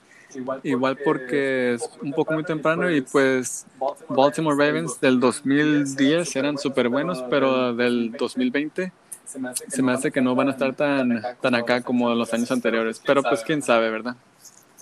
Igual 0.63 0.99
porque 1.03 1.75
es 1.75 1.91
un 2.03 2.13
poco 2.13 2.35
muy 2.35 2.45
temprano 2.45 2.91
y 2.91 3.01
pues 3.01 3.67
Baltimore 4.11 4.57
Ravens 4.57 5.01
del 5.01 5.21
2010 5.21 6.37
eran 6.37 6.59
súper 6.59 6.91
buenos, 6.91 7.25
pero 7.31 7.75
del 7.75 8.13
2020 8.13 8.93
se 9.25 9.83
me 9.83 9.93
hace 9.93 10.11
que 10.11 10.21
no 10.21 10.35
van 10.35 10.49
a 10.49 10.53
estar 10.53 10.75
tan, 10.75 11.23
tan 11.41 11.55
acá 11.55 11.83
como 11.83 12.15
los 12.15 12.33
años 12.33 12.51
anteriores. 12.51 13.01
Pero 13.05 13.23
pues 13.23 13.43
quién 13.43 13.63
sabe, 13.63 13.91
¿verdad? 13.91 14.17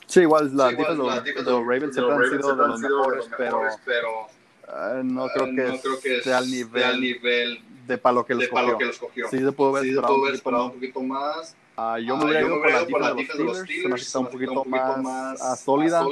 Sí, 0.07 0.21
igual 0.21 0.57
la 0.57 0.69
sí, 0.69 0.75
igual, 0.75 0.97
los 0.99 1.61
Ravens 1.67 1.95
siempre 1.95 2.15
han 2.15 2.31
sido 2.31 2.57
de 2.57 2.67
los 2.67 2.81
mejores, 2.81 3.29
pero, 3.37 3.63
pero 3.85 4.27
uh, 4.69 5.03
no 5.03 5.27
creo 5.29 5.47
que, 5.47 5.65
no 5.65 5.79
creo 5.81 6.01
que 6.01 6.23
sea 6.23 6.39
al 6.39 6.51
nivel, 6.51 7.61
de 7.87 7.99
para 7.99 8.15
lo 8.15 8.27
que 8.27 8.35
los, 8.35 8.49
cogió. 8.49 8.79
Que 8.79 8.85
los 8.85 8.99
cogió. 8.99 9.29
Sí, 9.29 9.39
se 9.39 9.53
pudo 9.53 9.73
ver, 9.73 9.83
sí, 9.85 9.95
se 9.95 10.01
pudo 10.01 10.23
ver 10.23 10.35
esperado 10.35 10.67
un 10.67 10.73
poquito 10.73 11.01
más. 11.03 11.57
Uh, 11.77 11.99
yo 11.99 12.17
me 12.17 12.25
hubiera 12.25 12.41
ido 12.41 12.61
por 12.61 13.01
la 13.01 13.15
de 13.15 13.45
los 13.45 13.59
Steelers, 13.59 14.05
se 14.05 14.19
me 14.19 14.25
ha 14.25 14.27
un 14.27 14.31
poquito 14.31 14.65
más, 14.65 15.61
sólida, 15.61 16.07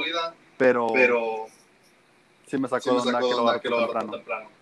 pero, 0.57 0.87
pero 0.93 1.45
sí 2.47 2.57
me 2.57 2.67
sacó, 2.67 3.01
de 3.01 3.09
onda 3.09 3.59
que 3.59 3.69
lo 3.69 3.77
agarró 3.77 3.91
temprano. 3.91 4.11
temprano. 4.11 4.55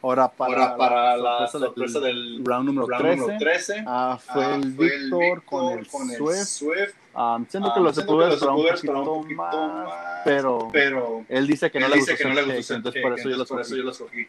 Ahora 0.00 0.28
para, 0.28 0.52
Ahora 0.52 0.76
para 0.76 1.16
la, 1.16 1.48
sorpresa, 1.48 1.58
la 1.58 1.66
sorpresa 1.66 2.00
del, 2.00 2.36
del, 2.36 2.44
round 2.44 2.66
número 2.66 2.86
round 2.86 3.02
13, 3.02 3.20
número 3.20 3.38
13 3.38 3.84
ah, 3.86 4.18
fue, 4.32 4.44
ah, 4.44 4.54
el, 4.54 4.74
fue 4.74 4.88
Victor 4.88 5.22
el 5.22 5.30
Victor 5.40 5.88
con 5.90 6.10
el. 6.10 6.46
Swift. 6.46 6.94
Um, 7.18 7.44
siento 7.48 7.74
que 7.74 7.80
lo 7.80 7.92
se 7.92 8.02
pudo 8.02 8.28
esperar 8.28 8.54
un, 8.54 9.08
un 9.08 9.22
poquito 9.22 9.36
más, 9.36 9.88
pero, 10.24 10.68
pero 10.70 11.24
él 11.28 11.48
dice 11.48 11.68
que 11.68 11.80
no, 11.80 11.88
le, 11.88 11.96
gustó 11.96 12.14
que 12.16 12.24
no 12.24 12.32
le 12.32 12.42
gustó, 12.44 12.74
entonces 12.74 13.02
por 13.02 13.18
eso, 13.18 13.28
yo, 13.28 13.44
por 13.44 13.60
eso 13.60 13.74
yo 13.74 13.82
lo 13.82 13.90
escogí. 13.90 14.28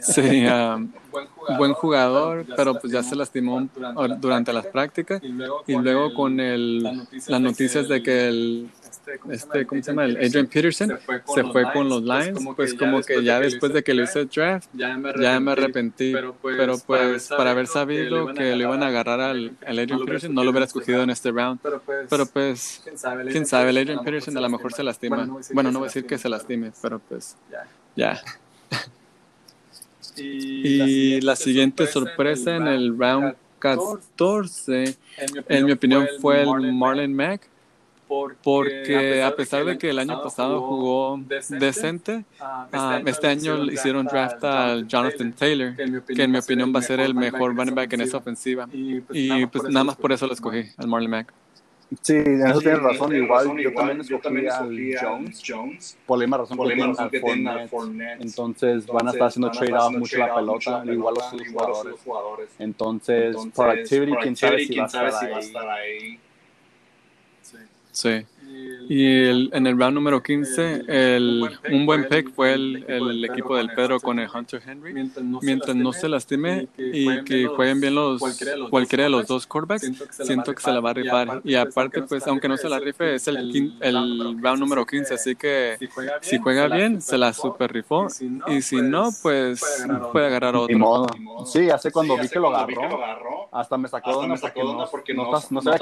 Sí, 0.00 0.46
um, 0.46 0.92
buen 1.56 1.72
jugador, 1.74 2.44
pero 2.56 2.78
pues 2.78 2.92
ya 2.92 3.02
se 3.02 3.16
lastimó 3.16 3.68
durante 4.18 4.52
las 4.52 4.66
prácticas 4.66 5.22
y 5.66 5.74
luego 5.74 6.14
con 6.14 6.40
el, 6.40 6.82
las 7.28 7.40
noticias 7.40 7.88
de 7.88 8.02
que 8.02 8.28
el 8.28 8.70
este, 9.30 9.66
¿cómo 9.66 9.82
se 9.82 9.90
llama? 9.90 10.04
El 10.04 10.16
Adrian 10.16 10.46
Peterson 10.46 10.88
se 10.88 11.44
fue 11.44 11.72
con, 11.72 11.88
los, 11.88 12.02
Lions, 12.02 12.40
pues 12.56 12.74
como 12.74 13.00
que 13.02 13.22
ya 13.22 13.38
después 13.38 13.72
de 13.72 13.82
que 13.84 13.94
le 13.94 14.04
hice 14.04 14.20
el 14.20 14.28
draft, 14.28 14.68
ya 14.74 14.96
me 14.96 15.52
arrepentí, 15.52 16.12
pero 16.42 16.78
pues, 16.78 17.28
para 17.28 17.52
haber 17.52 17.66
sabido 17.66 18.32
que 18.34 18.56
lo 18.56 18.62
iban 18.64 18.82
a 18.82 18.88
agarrar 18.88 19.20
al, 19.20 19.56
Adrian 19.66 20.04
Peterson, 20.04 20.34
no 20.34 20.42
lo 20.42 20.50
hubiera 20.50 20.66
escogido 20.66 21.02
en 21.02 21.10
este 21.10 21.30
round, 21.30 21.60
pero 22.08 22.26
pues, 22.26 22.82
quién 23.30 23.46
sabe, 23.46 23.70
el 23.70 23.78
Adrian 23.78 24.02
Peterson 24.02 24.36
a 24.36 24.40
lo 24.40 24.48
mejor 24.48 24.72
se 24.72 24.82
lastima, 24.82 25.28
bueno, 25.52 25.70
no 25.70 25.80
voy 25.80 25.86
a 25.86 25.88
decir 25.88 26.06
que 26.06 26.18
se 26.18 26.28
lastime, 26.28 26.72
pero 26.82 26.98
pues, 26.98 27.36
ya. 27.94 28.20
Y 30.18 31.20
la 31.20 31.36
siguiente 31.36 31.86
sorpresa 31.86 32.56
en 32.56 32.66
el 32.66 32.96
round 32.98 33.34
14, 33.58 34.96
en 35.48 35.64
mi 35.64 35.72
opinión, 35.72 36.06
fue 36.20 36.42
el 36.42 36.72
Marlon 36.72 37.14
Mack 37.14 37.48
porque, 38.42 39.22
a 39.22 39.34
pesar 39.34 39.64
de 39.64 39.78
que 39.78 39.90
el 39.90 39.98
año 39.98 40.22
pasado 40.22 40.60
jugó 40.62 41.20
decente, 41.48 42.24
ah, 42.40 42.68
ah, 42.72 42.96
este, 42.98 43.10
este 43.10 43.26
año 43.26 43.56
le 43.56 43.74
hicieron 43.74 44.06
draft 44.06 44.44
a 44.44 44.80
Jonathan 44.86 45.32
Taylor, 45.32 45.74
que 45.74 46.22
en 46.22 46.30
mi 46.30 46.38
opinión 46.38 46.72
va 46.74 46.78
a 46.78 46.82
ser 46.82 47.00
el 47.00 47.14
mejor 47.14 47.56
running 47.56 47.74
back 47.74 47.92
en 47.92 48.02
esa 48.02 48.18
ofensiva. 48.18 48.68
Y 48.72 49.00
pues, 49.00 49.50
pues 49.52 49.64
nada 49.64 49.84
más 49.84 49.96
por 49.96 50.12
eso 50.12 50.26
lo 50.26 50.34
escogí, 50.34 50.64
al 50.76 50.86
Marley 50.86 51.08
Mack. 51.08 51.32
Sí, 52.02 52.14
en 52.14 52.44
eso 52.44 52.60
tienes 52.60 52.82
razón. 52.82 53.14
Igual, 53.14 53.56
yo 53.58 53.72
también 53.72 54.00
escogí 54.00 54.46
al 54.48 55.40
Jones, 55.46 55.96
por 56.04 56.18
la 56.18 56.24
misma 56.24 56.38
razón 56.38 57.10
que 57.10 57.20
tienen 57.20 57.48
al 57.48 57.68
Fournette. 57.68 58.22
Entonces 58.22 58.86
van 58.86 59.06
a 59.06 59.10
estar 59.12 59.28
haciendo 59.28 59.50
trade-off 59.50 59.92
mucho 59.96 60.18
la 60.18 60.34
pelota, 60.34 60.82
igual 60.86 61.14
los 61.14 62.00
jugadores. 62.00 62.50
Entonces, 62.58 63.36
productivity, 63.54 64.16
quién 64.16 64.36
sabe 64.36 64.66
si 64.66 64.76
va 64.76 65.36
a 65.36 65.40
estar 65.40 65.68
ahí. 65.68 66.18
Sí. 67.92 68.26
Y 68.88 69.24
el, 69.24 69.50
en 69.52 69.66
el 69.66 69.78
round 69.78 69.94
número 69.94 70.22
15, 70.22 70.84
el, 70.88 71.58
un 71.70 71.86
buen 71.86 72.08
pick 72.08 72.32
fue 72.32 72.52
el, 72.54 72.84
el 72.88 73.24
equipo 73.24 73.56
del 73.56 73.70
Pedro 73.70 74.00
con 74.00 74.18
el 74.18 74.28
Hunter 74.32 74.62
Henry. 74.64 74.94
Mientras 75.42 75.76
no 75.76 75.92
se 75.92 76.08
lastime 76.08 76.68
y 76.76 77.24
que 77.24 77.46
jueguen 77.46 77.80
bien 77.80 77.94
los 77.94 78.20
cualquiera 78.70 79.04
de 79.04 79.10
los 79.10 79.26
dos 79.26 79.46
quarterbacks, 79.46 79.90
siento 80.10 80.54
que 80.54 80.62
se 80.62 80.72
la 80.72 80.80
va 80.80 80.90
a 80.90 80.94
rifar. 80.94 81.40
Y 81.44 81.54
aparte, 81.54 82.02
pues, 82.02 82.26
aunque 82.26 82.48
no 82.48 82.56
se 82.56 82.68
la 82.68 82.78
rife, 82.78 83.14
es 83.14 83.28
el, 83.28 83.72
el 83.80 84.42
round 84.42 84.60
número 84.60 84.86
15, 84.86 85.14
así 85.14 85.36
que 85.36 85.76
si 86.20 86.38
juega 86.38 86.68
bien, 86.68 87.00
se 87.02 87.18
la 87.18 87.32
super 87.32 87.72
rifó. 87.72 88.06
Y 88.48 88.62
si 88.62 88.76
no, 88.76 89.10
pues 89.22 89.60
puede 90.12 90.26
agarrar 90.26 90.56
otro. 90.56 91.06
Sí, 91.46 91.70
hace 91.70 91.90
cuando 91.90 92.16
vi 92.16 92.28
que 92.28 92.38
lo 92.38 92.54
agarró, 92.54 93.48
hasta 93.52 93.76
me 93.76 93.88
sacó 93.88 94.10
de 94.22 94.32
onda 94.32 94.86
porque 94.90 95.14
no, 95.14 95.30
no, 95.50 95.62
sabía 95.62 95.78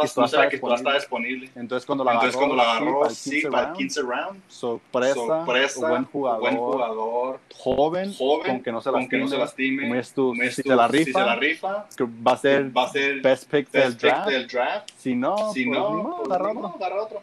que 0.48 0.56
estaba 0.56 0.94
disponible. 0.94 1.50
Entonces, 1.54 1.86
cuando 1.86 2.04
la 2.04 2.12
agarró, 2.12 2.93
sí, 3.10 3.42
para 3.50 3.70
el 3.70 3.76
15 3.76 4.02
round. 4.02 4.42
Sorpresa 4.48 5.44
buen 5.80 6.04
jugador, 6.04 6.40
buen 6.40 6.56
jugador 6.56 7.40
joven, 7.64 8.12
joven, 8.12 8.62
no 8.66 8.80
se 8.80 8.92
lastime, 8.92 9.22
no 9.22 9.28
se 9.28 9.38
lastime 9.38 10.02
si, 10.50 10.62
te 10.62 10.76
la 10.76 10.88
rifa, 10.88 11.04
si 11.04 11.12
se 11.12 11.18
la 11.18 11.36
rifa, 11.36 11.86
que 11.96 12.04
va 12.04 12.32
a 12.32 12.36
ser, 12.36 12.76
va 12.76 12.84
a 12.84 12.88
ser 12.88 13.20
best 13.20 13.50
pick 13.50 13.70
best 13.70 13.86
del, 13.86 13.96
draft. 13.96 14.28
del, 14.28 14.48
draft. 14.48 14.90
Si 14.98 15.14
no, 15.14 15.52
si 15.52 15.64
pues, 15.64 15.78
no, 15.78 16.02
no, 16.02 16.22
agarra 16.24 16.50
otro. 16.50 16.74
agarra 16.76 17.02
otro. 17.02 17.22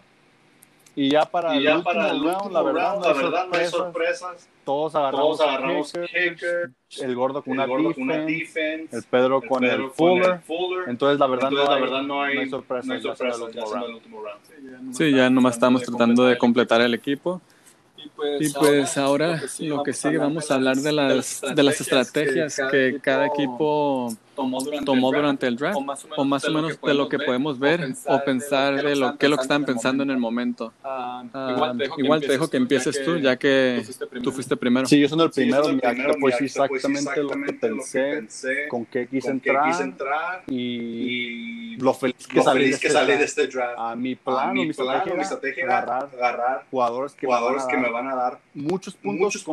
Y 0.95 1.09
ya 1.09 1.25
para 1.25 1.55
y 1.55 1.63
ya 1.63 1.75
el 1.75 1.83
para 1.83 2.13
último 2.13 2.31
round, 2.31 2.51
la 2.51 2.61
verdad, 2.61 2.91
round, 2.91 3.05
la 3.05 3.13
verdad 3.13 3.47
no 3.47 3.57
hay 3.57 3.67
sorpresas. 3.67 4.49
Todos 4.65 4.95
agarramos, 4.95 5.37
Todos 5.37 5.41
agarramos 5.41 5.93
kicker, 5.93 6.71
el 6.99 7.15
gordo 7.15 7.41
con, 7.41 7.53
el 7.53 7.59
una, 7.59 7.65
gordo 7.65 7.89
defense, 7.89 7.95
con 7.95 8.03
una 8.03 8.25
defense, 8.25 8.95
el 8.95 9.03
Pedro, 9.03 9.41
el 9.41 9.49
con, 9.49 9.61
Pedro 9.61 9.85
el 9.85 9.91
Fuller. 9.91 10.39
Fuller. 10.41 10.89
Entonces, 10.89 11.19
la 11.19 11.27
verdad, 11.27 11.49
Entonces, 11.49 11.67
no, 11.67 11.73
hay, 11.73 11.79
la 11.79 11.85
verdad 11.85 12.01
no, 12.03 12.21
hay, 12.21 12.35
no 12.35 12.41
hay 12.41 12.49
sorpresas. 12.49 12.85
No 12.85 12.93
hay 12.93 13.01
sorpresas 13.01 13.39
ya, 13.53 13.61
ya 13.61 13.73
round. 13.73 14.95
Sí, 14.95 15.11
ya 15.11 15.29
nomás 15.29 15.55
estamos 15.55 15.81
tratando 15.83 16.25
de 16.25 16.37
completar 16.37 16.81
el 16.81 16.93
equipo. 16.93 17.41
Y 18.39 18.49
pues, 18.49 18.97
ahora, 18.97 19.41
lo 19.59 19.83
que 19.83 19.93
sigue, 19.93 20.17
vamos 20.17 20.51
a 20.51 20.55
hablar 20.55 20.77
de 20.77 20.91
las, 20.91 21.41
de 21.41 21.63
las 21.63 21.79
estrategias 21.81 22.59
que 22.69 22.99
cada 23.01 23.27
equipo 23.27 24.13
tomó 24.35 25.11
durante, 25.11 25.47
el 25.47 25.55
draft, 25.55 25.77
o 25.77 25.81
más 25.81 26.45
o 26.45 26.51
menos, 26.51 26.79
de, 26.81 26.93
lo 26.93 27.09
que, 27.09 27.19
podemos 27.19 27.59
ver 27.59 27.93
o 28.05 28.23
pensar 28.23 28.81
de 28.81 28.95
lo 28.95 29.17
que 29.17 29.27
lo 29.27 29.37
que 29.37 29.41
están 29.41 29.65
pensando 29.65 30.03
en 30.03 30.09
el 30.09 30.17
momento. 30.17 30.73
Ah, 30.83 31.23
igual 31.97 32.21
te 32.21 32.27
dejo 32.27 32.49
que 32.49 32.57
empieces 32.57 33.03
tú, 33.03 33.17
ya 33.17 33.37
que 33.37 33.83
tú 34.23 34.31
fuiste 34.31 34.55
primero. 34.55 34.87
Sí, 34.87 34.99
yo 34.99 35.09
soy 35.09 35.21
el 35.21 35.31
primero, 35.31 35.69
mira, 35.69 35.93
pues 36.19 36.41
exactamente, 36.41 37.23
lo 37.23 37.29
que 37.29 37.53
pensé, 37.53 38.67
con 38.69 38.85
qué 38.85 39.07
quise 39.07 39.31
entrar, 39.31 40.43
y, 40.47 41.77
lo 41.77 41.93
feliz 41.93 42.27
que 42.27 42.41
salí 42.41 42.65
de, 42.65 42.69
este, 42.71 43.23
este 43.23 43.47
draft. 43.47 43.75
A 43.77 43.95
mi 43.95 44.15
plan, 44.15 44.53
mi, 44.53 44.69
estrategia, 44.69 45.63
era 45.63 45.77
agarrar, 45.99 46.65
jugadores 46.69 47.13
que, 47.13 47.27
me, 47.77 47.89
van 47.89 48.07
a 48.07 48.15
dar 48.15 48.39
muchos 48.53 48.95
puntos, 48.95 49.43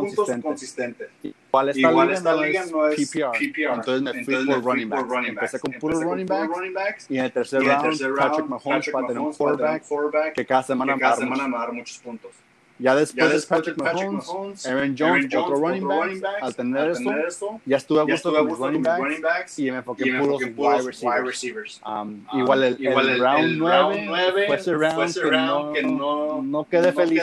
consistentes. 0.42 1.08
Igual 1.22 2.10
esta 2.10 2.36
liga, 2.36 2.66
no, 2.66 2.88
es 2.88 3.10
PPR, 3.10 3.74
entonces 3.74 4.02
me 4.02 4.24
fui 4.24 4.46
por 4.46 4.67
running 4.68 4.88
backs. 4.88 5.08
Running 5.08 5.30
Empecé 5.30 5.58
con 5.58 5.72
puros 5.72 6.02
running, 6.02 6.26
running 6.26 6.74
backs, 6.74 7.10
y 7.10 7.18
en 7.18 7.24
el 7.24 7.32
tercer, 7.32 7.62
round, 7.62 8.16
Patrick 8.16 8.46
Mahomes 8.46 8.90
va 8.94 9.00
a 9.00 9.06
tener 9.06 9.18
un 9.18 9.32
quarterback, 9.32 10.34
que 10.34 10.46
cada 10.46 10.62
semana, 10.62 10.94
que 10.94 11.00
cada 11.00 11.16
semana 11.16 11.48
va 11.48 11.58
a 11.58 11.66
dar 11.66 11.72
muchos 11.72 11.98
puntos. 11.98 12.32
Ya 12.78 12.94
después, 12.94 13.32
de 13.32 13.46
Patrick, 13.48 13.76
Mahomes, 13.76 14.64
Aaron 14.66 14.94
Jones, 14.96 15.34
otro, 15.34 15.56
running, 15.56 15.86
back, 15.86 16.42
al 16.42 16.54
tener, 16.54 16.90
esto, 16.90 17.60
ya 17.66 17.76
estuve 17.76 18.00
a 18.00 18.04
gusto 18.04 18.32
con 18.32 18.46
mis 18.46 18.56
running 18.56 19.22
backs, 19.22 19.58
y 19.58 19.70
me 19.70 19.78
enfoqué 19.78 20.08
en 20.08 20.18
puros 20.54 20.92
wide 21.02 21.22
receivers. 21.22 21.80
Um, 21.84 22.24
um, 22.32 22.40
igual 22.40 22.62
el, 22.62 22.86
el, 22.86 23.20
round 23.20 23.58
9 23.58 24.44
fue 24.46 24.56
ese 24.56 24.74
round, 24.74 25.74
que, 25.74 25.82
no, 25.82 26.40
no, 26.40 26.68
quedé 26.68 26.92
feliz, 26.92 27.22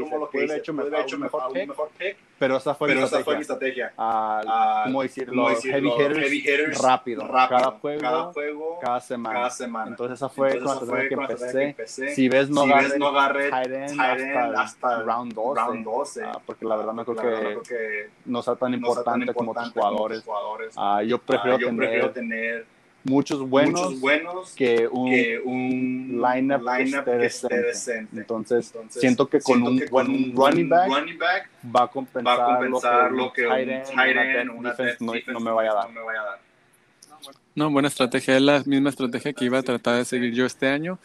como 0.00 0.18
lo 0.18 0.30
que 0.30 0.44
hice. 0.44 0.48
Pude 0.48 1.00
hecho 1.00 1.18
mejor, 1.18 1.54
mejor 1.54 1.90
pick, 1.96 2.16
pero 2.38 2.56
esa 2.56 2.74
fue, 2.74 2.94
mi, 2.94 3.02
estrategia. 3.02 3.92
Uh, 3.96 4.84
¿Cómo 4.84 5.02
decirlo? 5.02 5.48
heavy, 5.48 6.38
hitters, 6.38 6.78
rápido. 6.78 7.28
Cada 7.28 7.70
juego, 7.72 8.78
cada, 8.80 9.00
semana. 9.00 9.88
Entonces 9.88 10.16
esa 10.16 10.28
fue 10.28 10.58
con 10.58 10.88
la 10.88 11.08
que 11.08 11.14
empecé. 11.14 12.14
Si 12.14 12.28
ves, 12.28 12.50
no 12.50 12.62
agarré 12.62 13.50
hasta 14.56 14.87
round 15.04 15.34
12. 15.34 16.24
Ah, 16.24 16.40
porque 16.44 16.64
la 16.64 16.76
verdad 16.76 16.92
no 16.92 17.04
creo, 17.04 17.62
que, 17.62 18.10
no 18.24 18.42
sea 18.42 18.56
tan 18.56 18.74
importante, 18.74 19.32
como 19.32 19.52
otros 19.52 19.72
jugadores. 19.72 20.74
Ah, 20.76 21.02
yo 21.02 21.18
prefiero, 21.18 22.10
tener, 22.10 22.66
muchos 23.04 23.48
buenos, 23.48 24.00
buenos 24.00 24.54
que 24.54 24.86
un, 24.86 25.10
que 25.10 25.40
un 25.44 26.22
lineup, 26.22 27.04
que 27.04 27.26
esté, 27.26 27.60
decente. 27.62 28.16
Entonces, 28.18 28.72
siento 28.88 29.28
que 29.28 29.40
con 29.40 29.62
un, 29.62 29.82
buen 29.90 30.34
running, 30.36 30.68
back, 30.68 31.48
va 31.74 31.84
a 31.84 31.88
compensar, 31.88 33.10
lo 33.10 33.32
que, 33.32 33.46
un 33.46 33.54
tight 33.54 34.16
end, 34.16 34.50
una 34.50 34.70
defense, 34.70 34.96
no, 35.00 35.40
me 35.40 35.50
vaya 35.50 35.72
a 35.72 35.74
dar. 35.74 35.90
No, 35.90 36.02
buena 37.66 37.88
estrategia. 37.88 38.36
Es 38.36 38.42
la 38.42 38.62
misma 38.64 38.90
estrategia 38.90 39.32
que 39.32 39.44
iba 39.44 39.58
a 39.58 39.62
tratar 39.62 39.96
de 39.96 40.04
seguir 40.04 40.32
yo 40.32 40.46
este 40.46 40.68
año, 40.68 40.98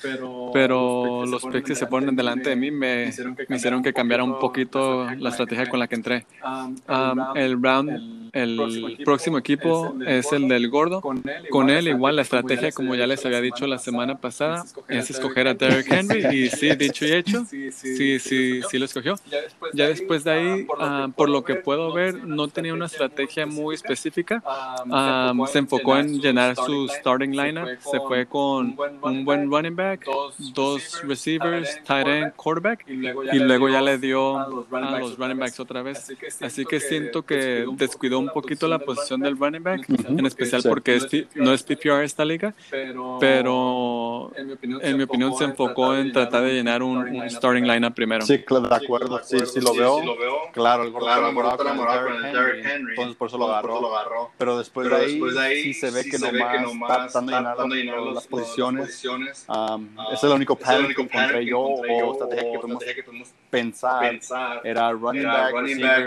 pero 0.54 1.26
los 1.26 1.44
picks 1.44 1.64
que 1.64 1.76
se 1.76 1.88
ponen 1.88 2.16
delante 2.16 2.50
de 2.50 2.56
mí 2.56 2.72
me, 2.72 3.12
hicieron 3.50 3.84
que 3.84 3.94
cambiara 3.94 4.24
un 4.24 4.40
poquito 4.40 5.10
la 5.16 5.30
estrategia 5.30 5.68
con 5.70 5.80
la 5.80 5.88
que 5.88 5.96
entré. 5.96 6.26
El 7.36 7.62
round, 7.62 8.32
el 8.34 8.98
próximo 9.04 9.38
equipo 9.38 9.96
es 10.06 10.32
el 10.32 10.48
del 10.48 10.70
gordo. 10.70 11.02
Con 11.50 11.70
él 11.70 11.88
igual 11.88 12.16
la 12.16 12.22
estrategia, 12.22 12.72
como 12.72 12.96
ya 12.96 13.08
les 13.08 13.26
había 13.26 13.42
dicho 13.42 13.68
la 13.68 13.78
semana 13.78 14.20
pasada, 14.20 14.64
es 14.88 15.10
escoger 15.10 15.48
a 15.48 15.54
Derrick 15.54 15.92
Henry 15.92 16.26
y 16.36 16.50
sí, 16.50 16.76
dicho 16.76 17.06
y 17.06 17.12
hecho, 17.14 17.46
sí, 17.46 17.72
sí, 18.20 18.62
sí 18.70 18.78
lo 18.78 18.86
escogió. 18.86 19.16
Ya 19.74 19.88
después 19.88 20.24
de 20.24 20.32
ahí, 20.32 20.68
por 21.16 21.30
lo 21.30 21.44
que 21.44 21.56
puedo 21.56 21.94
ver, 21.94 22.26
no 22.26 22.48
tenía 22.48 22.74
una 22.74 22.86
estrategia 22.86 23.46
muy 23.46 23.76
específica. 23.76 24.44
Se 25.52 25.60
enfocó 25.60 25.98
en 25.98 26.20
llenar 26.20 26.43
llenar 26.52 26.66
su 26.66 26.88
starting 26.88 27.32
lineup, 27.32 27.80
se 27.80 28.00
fue 28.00 28.26
con 28.26 28.76
un 29.02 29.26
buen 29.26 29.50
running 29.50 29.76
back, 29.76 30.06
dos 30.54 31.02
receivers, 31.04 31.82
tight 31.84 32.08
end, 32.08 32.34
quarterback, 32.36 32.86
y 32.88 33.40
luego 33.40 33.70
ya 33.70 33.82
le 33.82 33.98
dio 33.98 34.38
a 34.38 34.48
los 35.00 35.18
running 35.18 35.40
backs 35.40 35.60
otra 35.60 35.82
vez. 35.82 36.12
Así 36.42 36.66
que 36.66 36.80
siento 36.80 37.24
que 37.24 37.66
descuidó 37.78 38.20
un 38.20 38.30
poquito 38.30 38.68
la 38.68 38.80
posición 38.80 39.22
del 39.22 39.38
running 39.38 39.64
back, 39.64 39.86
en 39.90 40.26
especial 40.26 40.62
porque 40.64 41.00
no 41.36 41.54
es 41.54 41.64
PPR 41.64 42.04
esta 42.04 42.26
liga, 42.26 42.54
pero 43.20 44.32
en 44.36 44.98
mi 44.98 45.04
opinión 45.04 45.36
se 45.38 45.46
enfocó 45.46 45.96
en 45.96 46.12
tratar 46.12 46.44
de 46.44 46.54
llenar 46.54 46.84
un, 46.84 47.30
starting 47.30 47.64
lineup 47.64 47.94
primero. 47.94 48.26
Sí, 48.26 48.40
claro, 48.40 48.68
de 48.68 48.76
acuerdo, 48.76 49.20
sí, 49.24 49.38
sí 49.46 49.62
lo 49.62 49.74
veo. 49.74 50.02
Claro, 50.54 50.84
el 50.84 50.92
gordo 50.92 51.12
enamorado 51.12 51.58
con 51.58 52.26
el 52.26 52.34
Derrick 52.34 52.66
Henry, 52.66 52.90
entonces 52.92 53.16
por 53.16 53.28
eso 53.28 53.38
lo 53.38 53.52
agarró. 53.52 54.32
Pero 54.38 54.58
después 54.58 54.90
de 54.90 55.40
ahí 55.40 55.64
sí 55.64 55.74
se 55.74 55.92
ve 55.92 56.04
que 56.04 56.18
nomás 56.40 57.08
está 57.08 57.26
tratando 57.26 57.76
de 57.76 57.84
llenar 57.84 58.00
las 58.02 58.28
posiciones. 58.28 58.90
Ese 58.90 59.08
es 60.14 60.24
el 60.24 60.30
único 60.32 60.56
pattern 60.56 60.94
que 60.94 61.02
encontré 61.02 61.46
yo 61.46 61.60
o 61.60 62.14
estrategia 62.14 62.52
que 62.96 63.04
podemos 63.04 63.30
pensar. 63.50 64.20
Era 64.64 64.92
running 64.92 65.24
back, 65.24 65.54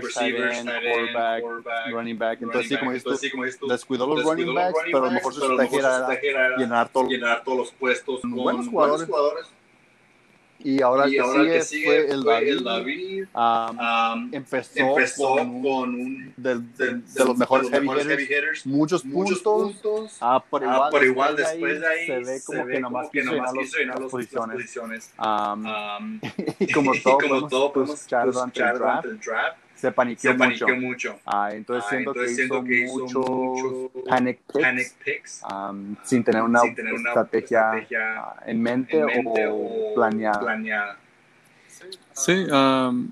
receiver, 0.02 0.52
quarterback, 0.52 1.44
running 1.90 2.18
back. 2.18 2.42
Entonces 2.42 2.68
sí, 2.68 2.76
como 2.76 2.92
dices 2.92 3.58
tú, 3.58 3.66
descuidó 3.66 4.06
los 4.06 4.22
running 4.24 4.54
backs, 4.54 4.78
pero 4.84 4.98
a 4.98 5.06
lo 5.06 5.10
mejor 5.10 5.32
su 5.32 5.42
estrategia 5.42 5.78
era 6.22 6.56
llenar 6.56 6.90
todos 6.90 7.58
los 7.58 7.72
puestos 7.72 8.20
con 8.20 8.32
buenos 8.32 8.68
jugadores 8.68 9.08
y 10.66 10.82
ahora, 10.82 11.08
y 11.08 11.16
ahora 11.18 11.44
que 11.44 11.62
sigue 11.62 11.84
fue 11.84 12.10
el 12.10 12.24
David. 12.24 12.48
El 12.48 12.64
David. 12.64 13.26
Um, 13.34 14.34
empezó, 14.34 14.70
empezó, 14.74 15.36
con, 15.36 15.94
un, 15.94 16.34
de, 16.36 16.56
de, 16.56 16.94
de, 16.94 17.24
los 17.24 17.36
mejores, 17.36 17.70
heavy, 17.70 17.86
hitters, 17.86 18.06
heavy, 18.06 18.22
hitters, 18.24 18.66
muchos, 18.66 19.04
muchos 19.04 19.38
puntos. 19.42 19.76
puntos. 19.80 20.16
Ah, 20.20 20.42
por 20.50 20.64
igual, 20.64 20.80
ah, 20.82 20.90
por 20.90 21.04
igual 21.04 21.36
después, 21.36 21.80
de 21.80 21.86
ahí, 21.86 22.06
se 22.06 22.18
ve 22.18 22.40
como 22.44 22.64
se 22.64 22.72
que 22.72 22.80
nomás 22.80 23.08
quiso 23.10 23.32
llenar 23.78 24.00
las 24.00 24.10
posiciones. 24.10 25.12
Um, 25.18 26.20
y 26.58 26.72
como 26.72 26.92
todo, 27.04 27.18
como 27.18 27.46
todo 27.46 27.72
podemos 27.72 27.94
escuchar 27.94 28.32
durante 28.32 28.60
el 29.08 29.20
draft 29.20 29.65
se 29.76 29.92
paniqueó, 29.92 30.32
se 30.32 30.38
paniqueó 30.38 30.68
mucho. 30.76 31.12
mucho. 31.12 31.20
Ah, 31.26 31.50
entonces, 31.52 31.84
ah, 31.86 31.90
siento, 31.90 32.10
entonces 32.10 32.30
que 32.30 32.36
siento 32.36 32.64
que 32.64 32.84
hizo 32.84 33.90
panic 34.08 34.38
picks, 34.46 34.62
panic 34.62 34.92
picks 35.04 35.42
um, 35.42 35.96
sin 36.02 36.24
tener 36.24 36.42
una, 36.42 36.60
sin 36.60 36.74
tener 36.74 36.94
una 36.94 37.10
estrategia, 37.10 37.78
estrategia 37.78 38.34
en, 38.46 38.62
mente 38.62 38.98
en, 38.98 39.06
mente 39.06 39.46
o, 39.46 39.54
o 39.54 39.94
planeada. 39.94 40.40
planeada. 40.40 40.98
Sí, 42.14 42.46
um, 42.50 43.10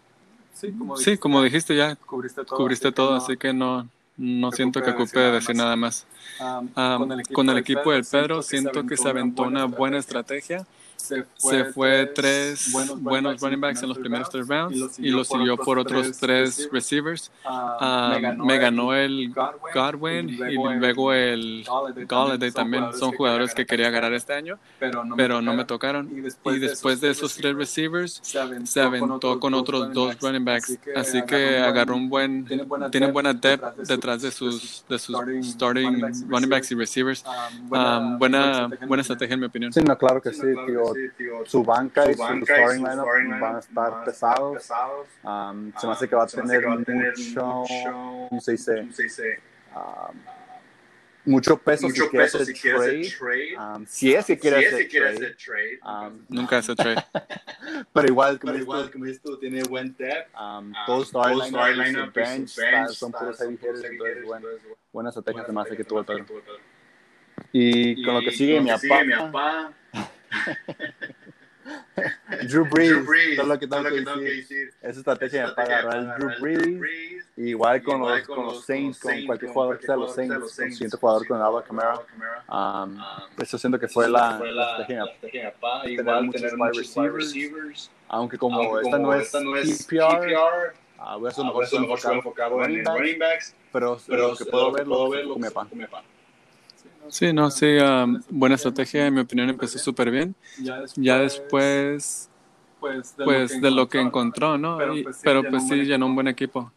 sí, 0.55 0.73
como, 0.73 0.97
sí, 0.97 1.19
como 1.19 1.43
dijiste 1.43 1.77
ya, 1.77 1.97
cubriste 1.97 2.45
todo, 2.45 2.57
cubriste 2.57 2.93
todo 2.93 3.11
no, 3.11 3.17
así 3.17 3.37
que 3.37 3.53
no, 3.53 3.87
no 4.17 4.51
siento 4.53 4.83
que 4.83 4.91
ocupe 4.91 5.21
de 5.21 5.33
decir 5.33 5.55
nada 5.55 5.77
más. 5.77 6.07
Um, 6.41 6.69
con 6.99 7.13
el 7.13 7.21
equipo, 7.21 7.35
con 7.35 7.51
el 7.51 7.59
equipo 7.59 7.93
del 7.93 8.05
Pedro, 8.11 8.43
siento 8.43 8.87
que 8.87 8.97
se 8.97 9.09
aventó 9.09 9.43
una 9.43 9.67
buena 9.67 9.99
estrategia 9.99 10.67
se 10.97 11.65
fue, 11.67 12.07
tres, 12.07 12.73
buenos, 12.99 13.41
running 13.41 13.61
backs 13.61 13.83
en 13.83 13.89
los 13.89 13.99
primeros 13.99 14.31
tres 14.31 14.49
rounds 14.49 14.99
y 14.99 15.11
lo 15.11 15.25
siguió 15.25 15.57
por 15.57 15.79
otros 15.79 16.19
tres 16.19 16.69
receivers. 16.73 17.31
Ah, 17.45 18.19
me 18.39 18.59
ganó 18.59 18.95
el 18.95 19.33
Godwin 19.75 20.31
y 20.31 20.55
luego 20.55 21.13
el 21.13 21.67
Galladay 22.09 22.51
también. 22.53 22.93
Son 22.95 23.13
jugadores 23.13 23.55
que 23.55 23.67
quería 23.67 23.89
agarrar 23.89 24.13
este 24.15 24.33
año, 24.33 24.59
pero 25.17 25.43
no 25.43 25.55
me 25.55 25.65
tocaron. 25.65 26.09
Y 26.11 26.21
después 26.21 27.01
de 27.01 27.11
esos 27.11 27.35
tres 27.35 27.55
receivers, 27.55 28.21
se 28.65 28.81
aventó 28.81 29.39
con 29.39 29.55
otros 29.55 29.93
dos 29.93 30.19
running 30.21 30.45
backs. 30.45 30.79
Así 30.97 31.23
que 31.23 31.59
agarró 31.59 31.97
un 31.97 32.09
buen, 32.09 32.47
tiene 32.91 33.11
buena 33.11 33.35
depth 33.35 33.77
detrás 33.87 34.23
de 34.23 34.31
sus, 34.31 34.85
de 34.89 34.99
sus 34.99 35.17
starting 35.43 36.01
running 36.29 36.49
backs 36.49 36.73
y 36.73 36.75
receivers. 36.75 37.25
Ah, 37.73 38.17
buena, 38.19 38.69
buena 38.87 39.03
estrategia 39.03 39.35
en 39.35 39.41
mi 39.41 39.47
opinión. 39.47 39.73
Sí, 39.73 39.81
no, 39.81 39.97
claro 39.99 40.21
que 40.23 40.33
sí, 40.33 40.47
tío 40.67 40.84
su 41.45 41.63
banca 41.63 42.11
y 42.11 42.15
su 42.15 42.23
starting 42.23 42.85
lineup 42.85 43.07
van 43.41 43.57
a 43.57 43.59
estar 43.59 44.05
pesados. 44.05 44.71
Um, 45.23 45.73
se 45.79 45.87
me 45.87 45.93
hace 45.93 46.09
que 46.09 46.17
va 46.17 46.25
a 46.25 46.27
tener 46.27 46.67
mucho, 46.67 47.65
¿cómo 48.29 48.41
se 48.41 48.53
dice? 48.53 48.89
Um, 49.75 50.19
mucho 51.27 51.57
peso 51.57 51.89
mucho 51.89 52.05
si 52.05 52.11
quiere 52.11 52.27
hacer 52.27 52.47
si 52.47 52.53
trade. 52.53 53.57
Um, 53.57 53.87
si 53.87 54.13
es 54.13 54.27
que 54.27 54.39
quiere 54.39 54.67
hacer 54.67 55.37
trade. 55.37 55.79
Um, 55.83 56.21
nunca 56.29 56.59
hace 56.59 56.75
trade. 56.75 57.03
pero 57.93 58.09
igual, 58.09 58.39
como, 58.39 58.53
dices 58.53 59.23
tú, 59.23 59.39
tiene 59.39 59.63
buen 59.63 59.95
depth. 59.97 60.29
Um, 60.39 60.73
todos 60.87 61.13
lineup, 61.13 62.13
bench, 62.13 62.57
bench 62.57 62.91
son 62.91 63.13
puros 63.13 63.39
heavy 63.39 63.55
hitters, 63.55 63.85
entonces 63.85 64.25
bueno, 64.25 64.49
buena 64.93 65.09
estrategia 65.09 65.47
se 65.47 65.53
me 65.53 65.61
hace 65.63 65.77
que 65.77 65.85
tuvo 65.85 66.01
el. 66.01 66.27
Y 67.53 68.05
con 68.05 68.15
lo 68.15 68.21
que 68.21 68.31
sigue 68.31 68.61
mi 68.61 68.71
papá 68.71 69.73
Drew 72.49 72.65
Brees, 72.67 72.91
Drew 72.91 73.05
Brees, 73.05 73.37
todo 73.37 73.47
lo 73.47 73.59
que 73.59 73.67
tengo, 73.67 73.85
que, 73.85 73.91
decir. 73.91 74.15
que, 74.15 74.35
decir. 74.35 74.75
Esa 74.83 74.99
estrategia 74.99 75.55
para 75.55 75.79
agarrar 75.79 75.97
el 75.97 76.09
Drew 76.19 76.41
Brees, 76.41 77.25
igual 77.37 77.83
con, 77.83 77.97
igual 77.97 78.19
los, 78.19 78.27
con, 78.27 78.47
los, 78.47 78.65
Saints, 78.65 78.99
con 78.99 79.27
cualquier 79.27 79.53
jugador 79.53 79.79
que 79.79 79.87
sea 79.87 79.97
los 79.97 80.15
Saints, 80.15 80.53
siguiente 80.53 80.97
jugador 80.97 81.27
con 81.27 81.41
Alba 81.41 81.65
Camara. 81.65 82.01
Um, 82.49 82.99
siento 83.45 83.79
que 83.79 83.89
fue 83.89 84.09
la, 84.09 84.39
la 84.39 84.83
estrategia 84.83 85.55
para 85.61 85.89
igual 85.89 86.31
tener 86.31 86.57
muchos 86.57 86.97
wide 86.97 87.11
receivers, 87.11 87.91
aunque 88.09 88.37
como, 88.37 88.79
esta, 88.81 88.99
no 88.99 89.15
es 89.15 89.85
PPR, 89.85 90.75
a 90.99 91.19
veces 91.19 91.39
a 91.39 91.45
mejor 91.45 91.65
estoy 91.65 92.15
enfocado 92.15 92.65
en 92.65 92.85
running 92.85 93.19
backs, 93.19 93.55
pero, 93.73 93.99
pero 94.07 94.29
lo 94.29 94.37
que 94.37 94.45
puedo 94.45 94.73
ver, 94.73 94.87
lo 94.87 95.35
que 95.35 95.41
me 95.41 95.51
pan. 95.51 95.69
Sí, 97.09 97.33
no, 97.33 97.51
sí, 97.51 97.77
um, 97.79 98.21
buena 98.31 98.55
estrategia, 98.55 99.07
en 99.07 99.15
mi 99.15 99.21
opinión 99.21 99.49
empezó 99.51 99.79
súper 99.79 100.11
bien. 100.11 100.35
Ya 100.97 101.19
después, 101.19 102.29
pues, 102.81 103.61
de, 103.61 103.71
lo, 103.71 103.89
que 103.89 104.01
encontró, 104.01 104.59
¿no? 104.59 104.79
Pero 105.23 105.43
pues 105.43 105.69
sí, 105.69 105.75
llenó 105.85 106.07
un 106.07 106.15
buen 106.15 106.29
equipo. 106.29 106.71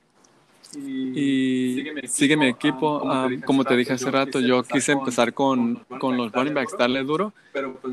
Y, 0.76 1.86
sigue 2.08 2.36
mi 2.36 2.48
equipo, 2.48 3.02
como 3.46 3.64
te 3.64 3.76
dije 3.76 3.94
hace 3.94 4.12
rato, 4.12 4.40
yo 4.40 4.64
quise 4.64 4.92
empezar 4.92 5.34
con, 5.34 5.76
con 6.00 6.18
los 6.18 6.32
running 6.32 6.54
backs, 6.54 6.78
darle 6.78 7.04
duro, 7.04 7.34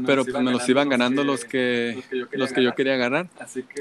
pero 0.04 0.24
pues 0.24 0.42
me 0.42 0.50
los 0.50 0.68
iban 0.68 0.88
ganando 0.88 1.22
los 1.22 1.44
que, 1.44 2.02
los 2.32 2.52
que 2.52 2.62
yo 2.62 2.74
quería 2.74 2.94
agarrar. 2.94 3.28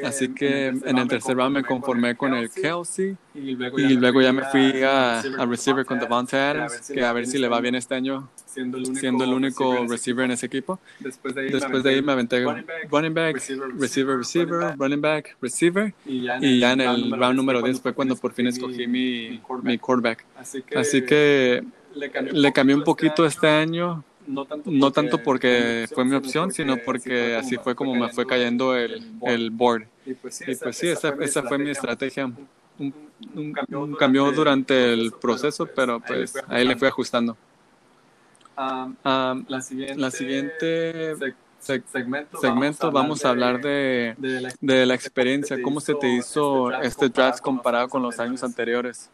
Así 0.03 0.33
que 0.33 0.67
en 0.67 0.97
el 0.97 1.07
tercer 1.07 1.35
round 1.35 1.55
me 1.55 1.63
conformé 1.63 2.15
con 2.15 2.33
el 2.33 2.49
Kelsey 2.49 3.17
y 3.33 3.55
luego 3.95 4.21
ya 4.21 4.31
me 4.31 4.43
fui 4.45 4.83
a, 4.83 5.19
a 5.19 5.45
receiver 5.45 5.85
con 5.85 5.99
Devontae 5.99 6.39
Adams, 6.39 6.91
que 6.91 7.03
a 7.03 7.11
ver 7.13 7.25
si 7.25 7.39
le 7.39 7.47
va 7.47 7.59
bien 7.59 7.75
este 7.75 7.95
año 7.95 8.29
siendo 8.53 9.23
el 9.23 9.33
único, 9.33 9.85
receiver 9.87 10.25
en 10.25 10.31
ese 10.31 10.45
equipo. 10.45 10.79
Después 10.99 11.33
de 11.35 11.89
ahí, 11.89 12.01
me, 12.01 12.11
aventé 12.11 12.43
running 12.89 13.13
back, 13.13 13.35
receiver, 13.77 14.17
receiver, 14.17 14.75
running 14.77 15.01
back, 15.01 15.35
receiver. 15.41 15.93
Y 16.05 16.59
ya 16.59 16.73
en, 16.73 16.81
el, 16.81 17.11
round 17.11 17.35
número 17.35 17.61
10 17.61 17.81
fue 17.81 17.93
cuando 17.93 18.15
por 18.15 18.33
fin 18.33 18.47
escogí 18.47 18.87
mi, 18.87 19.41
mi 19.63 19.77
quarterback. 19.77 20.25
Así 20.35 21.01
que, 21.01 21.63
le 21.95 22.53
cambié 22.53 22.75
un 22.75 22.83
poquito 22.83 23.25
este 23.25 23.47
año. 23.47 24.03
No 24.25 24.91
tanto 24.91 25.21
porque, 25.21 25.87
fue 25.93 26.05
mi 26.05 26.15
opción, 26.15 26.51
sino 26.51 26.77
porque 26.77 27.35
así 27.35 27.57
fue 27.57 27.75
como 27.75 27.95
me 27.95 28.09
fue 28.09 28.25
cayendo 28.25 28.75
el, 28.75 29.03
el 29.23 29.51
board. 29.51 29.87
Y 30.05 30.13
pues 30.13 30.35
sí, 30.35 30.45
pues 30.45 30.83
esa, 30.83 31.15
esa 31.19 31.43
fue 31.43 31.57
mi 31.57 31.69
estrategia. 31.69 32.31
Un, 32.79 32.93
un, 33.35 33.95
cambio 33.95 34.31
durante 34.31 34.93
el 34.93 35.11
proceso, 35.11 35.67
pero 35.67 35.99
pues 35.99 36.33
ahí 36.47 36.65
le 36.65 36.75
fui 36.75 36.87
ajustando. 36.87 37.37
Um, 38.55 38.95
um, 39.03 39.45
la 39.47 39.61
siguiente, 39.61 39.95
la 39.99 40.11
siguiente 40.11 41.15
segmento, 41.63 42.91
vamos, 42.91 43.25
a 43.25 43.29
hablar 43.29 43.61
de, 43.61 44.15
de, 44.59 44.85
la, 44.85 44.93
experiencia. 44.93 45.61
¿Cómo 45.61 45.79
se 45.79 45.95
te 45.95 46.09
hizo 46.09 46.71
este 46.81 47.09
draft 47.09 47.39
comparado 47.39 47.87
con 47.89 48.01
los 48.03 48.19
años 48.19 48.43
anteriores? 48.43 49.09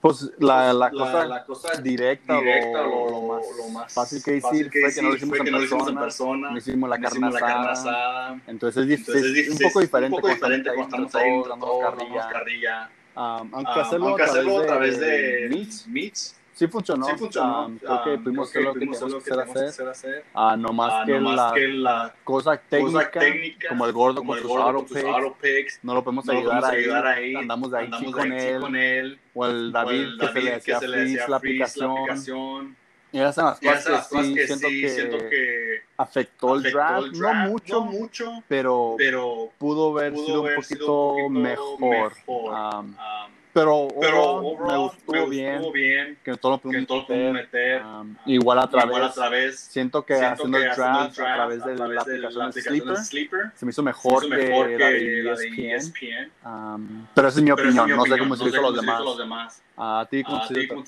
Pues 0.00 0.30
la, 0.38 0.72
la, 0.72 0.90
cosa, 0.90 1.26
la, 1.26 1.44
cosa, 1.44 1.80
directa, 1.80 2.38
directa 2.38 2.82
lo, 2.82 3.10
lo, 3.10 3.22
más, 3.22 3.46
lo, 3.56 3.68
más, 3.70 3.94
fácil 3.94 4.22
que 4.22 4.32
decir 4.32 4.70
fue 4.70 4.92
que 4.92 5.00
no 5.00 5.08
lo 5.10 5.14
hicimos, 5.14 5.38
en, 5.38 5.44
persona, 5.46 5.90
en 5.90 5.98
persona, 5.98 6.50
no 6.50 6.58
hicimos 6.58 6.90
la 6.90 6.98
carne 6.98 7.26
asada. 7.28 7.72
asada. 7.72 8.40
Entonces 8.46 8.90
es, 8.90 9.00
Entonces, 9.00 9.36
es, 9.36 9.48
un 9.48 9.58
poco 9.58 9.80
diferente, 9.80 10.14
un 10.16 10.20
poco 10.20 10.34
diferente 10.34 10.70
cuando 10.74 11.06
estamos 11.06 11.14
ahí, 11.14 11.48
dando 11.48 11.78
carrilla. 11.78 12.28
carrilla. 12.28 12.90
Um, 13.16 13.54
aunque, 13.54 13.72
um, 13.72 13.80
hacerlo, 13.80 14.08
aunque 14.08 14.22
hacerlo 14.24 14.60
a 14.60 14.66
través 14.66 15.00
de, 15.00 15.06
de 15.06 15.48
meets, 15.48 15.86
meets 15.86 16.36
Sí 16.56 16.66
funcionó. 16.68 17.04
Sí 17.04 17.12
funcionó. 17.18 17.66
Um, 17.66 17.78
creo 17.78 18.02
que 18.02 18.18
pudimos 18.18 18.48
hacer 18.48 18.62
lo 18.62 18.72
que 18.72 18.80
teníamos 18.80 19.22
que 19.22 19.30
hacer. 19.30 19.88
hacer. 19.88 20.24
Ah, 20.32 20.56
no 20.56 20.72
más, 20.72 20.90
ah, 20.90 21.02
que, 21.04 21.20
no 21.20 21.32
la 21.32 21.52
que, 21.54 21.68
la 21.68 22.14
cosa 22.24 22.56
técnica, 22.56 23.20
como 23.68 23.84
el 23.84 23.92
gordo 23.92 24.20
como 24.20 24.32
con 24.32 24.40
sus 24.40 24.50
auto 24.52 25.36
picks, 25.38 25.80
no 25.82 25.92
lo 25.92 26.02
podemos 26.02 26.24
no 26.24 26.32
ayudar, 26.32 26.64
ahí. 26.64 26.78
ayudar, 26.78 27.06
ahí. 27.06 27.34
Andamos 27.34 27.70
de 27.70 27.78
ahí 27.78 27.90
con, 28.10 28.32
él. 28.32 28.60
con 28.62 28.74
él. 28.74 29.20
O 29.34 29.44
el 29.44 29.70
David, 29.70 29.92
o 29.92 30.08
el 30.08 30.16
David 30.16 30.32
que, 30.32 30.34
se 30.34 30.40
le 30.40 30.54
hacía 30.54 30.80
freeze 30.80 31.28
la 31.28 31.36
aplicación. 31.36 32.76
Y 33.12 33.18
esas 33.18 33.34
son 33.34 33.44
las 33.44 33.60
cosas 33.60 34.08
que, 34.08 34.22
sí, 34.24 34.34
que 34.34 34.46
siento, 34.46 34.68
sí, 34.68 34.80
que 34.80 34.88
siento 34.88 35.18
que 35.18 35.82
afectó, 35.98 36.54
el, 36.54 36.62
draft. 36.62 37.12
No 37.16 37.34
mucho, 37.34 37.84
no 37.84 37.84
mucho 37.84 38.42
pero, 38.48 38.94
pero 38.96 39.50
pudo 39.58 39.98
haber 39.98 40.14
pudo 40.14 40.24
sido, 40.24 40.42
un, 40.42 40.54
poquito 40.54 40.74
sido 40.74 41.12
un 41.12 41.34
poquito 41.34 41.40
mejor. 41.40 41.80
mejor. 41.80 42.12
Um, 42.26 42.86
um, 42.86 43.35
pero, 43.56 43.88
pero 43.98 44.42
me, 44.42 44.76
gustó 44.76 45.26
bien, 45.72 46.18
que 46.22 46.36
todo 46.36 46.52
lo 46.52 46.58
pudimos 46.58 47.08
meter, 47.08 47.82
um, 47.82 48.14
igual 48.26 48.58
a 48.58 48.68
través, 48.68 48.98
a 48.98 49.12
través 49.12 49.60
siento 49.60 50.04
que 50.04 50.12
haciendo 50.12 50.58
el 50.58 50.64
draft, 50.64 51.18
a 51.18 51.36
través 51.36 51.64
de, 51.64 51.74
la, 51.74 52.02
aplicación 52.02 52.50
de 52.50 52.60
Sleeper, 52.96 53.52
se 53.54 53.64
me 53.64 53.70
hizo 53.70 53.82
mejor, 53.82 54.28
que, 54.28 54.28
la 54.28 54.90
de 54.90 55.74
ESPN, 55.74 56.30
um, 56.44 57.06
pero 57.14 57.28
esa 57.28 57.38
es 57.38 57.44
mi 57.44 57.50
opinión, 57.50 57.88
no 57.88 58.04
sé 58.04 58.18
cómo 58.18 58.36
se 58.36 58.44
hizo 58.44 58.60
los 58.60 59.16
demás. 59.16 59.62
A 59.74 60.06
ti, 60.10 60.22
¿cómo 60.22 60.44
se 60.44 60.62
hizo? 60.62 60.82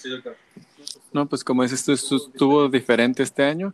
No, 1.11 1.27
pues 1.27 1.43
como 1.43 1.63
dices 1.63 1.83
tú, 1.85 1.93
estuvo 1.93 2.69
diferente 2.69 3.23
este 3.23 3.45
año, 3.45 3.73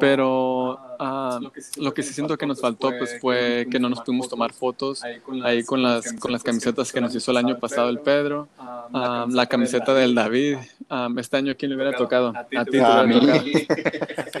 pero 0.00 0.91
uh, 1.02 1.40
lo 1.76 1.94
que 1.94 2.02
sí 2.02 2.14
siento 2.14 2.36
que 2.36 2.46
nos 2.46 2.60
faltó 2.60 2.92
pues 2.98 3.18
fue 3.20 3.66
que 3.70 3.78
no 3.78 3.88
nos 3.88 4.00
pudimos 4.00 4.28
tomar 4.28 4.52
fotos 4.52 5.02
ahí 5.42 5.62
con 5.64 5.82
las, 5.82 6.12
con 6.14 6.32
las 6.32 6.42
camisetas 6.42 6.92
que 6.92 7.00
nos 7.00 7.14
hizo 7.14 7.30
el 7.30 7.36
año 7.36 7.58
pasado 7.58 7.88
el 7.88 7.98
Pedro, 7.98 8.48
uh, 8.58 9.28
la 9.30 9.46
camiseta 9.46 9.94
del 9.94 10.14
David. 10.14 10.58
Um, 10.90 11.18
este 11.18 11.36
año, 11.38 11.54
¿quién 11.56 11.70
le 11.70 11.76
hubiera 11.76 11.96
tocado? 11.96 12.32
A 12.36 12.44
ti, 12.44 12.56
te 12.64 12.70
hubiera 12.70 13.08
tocado. 13.08 13.40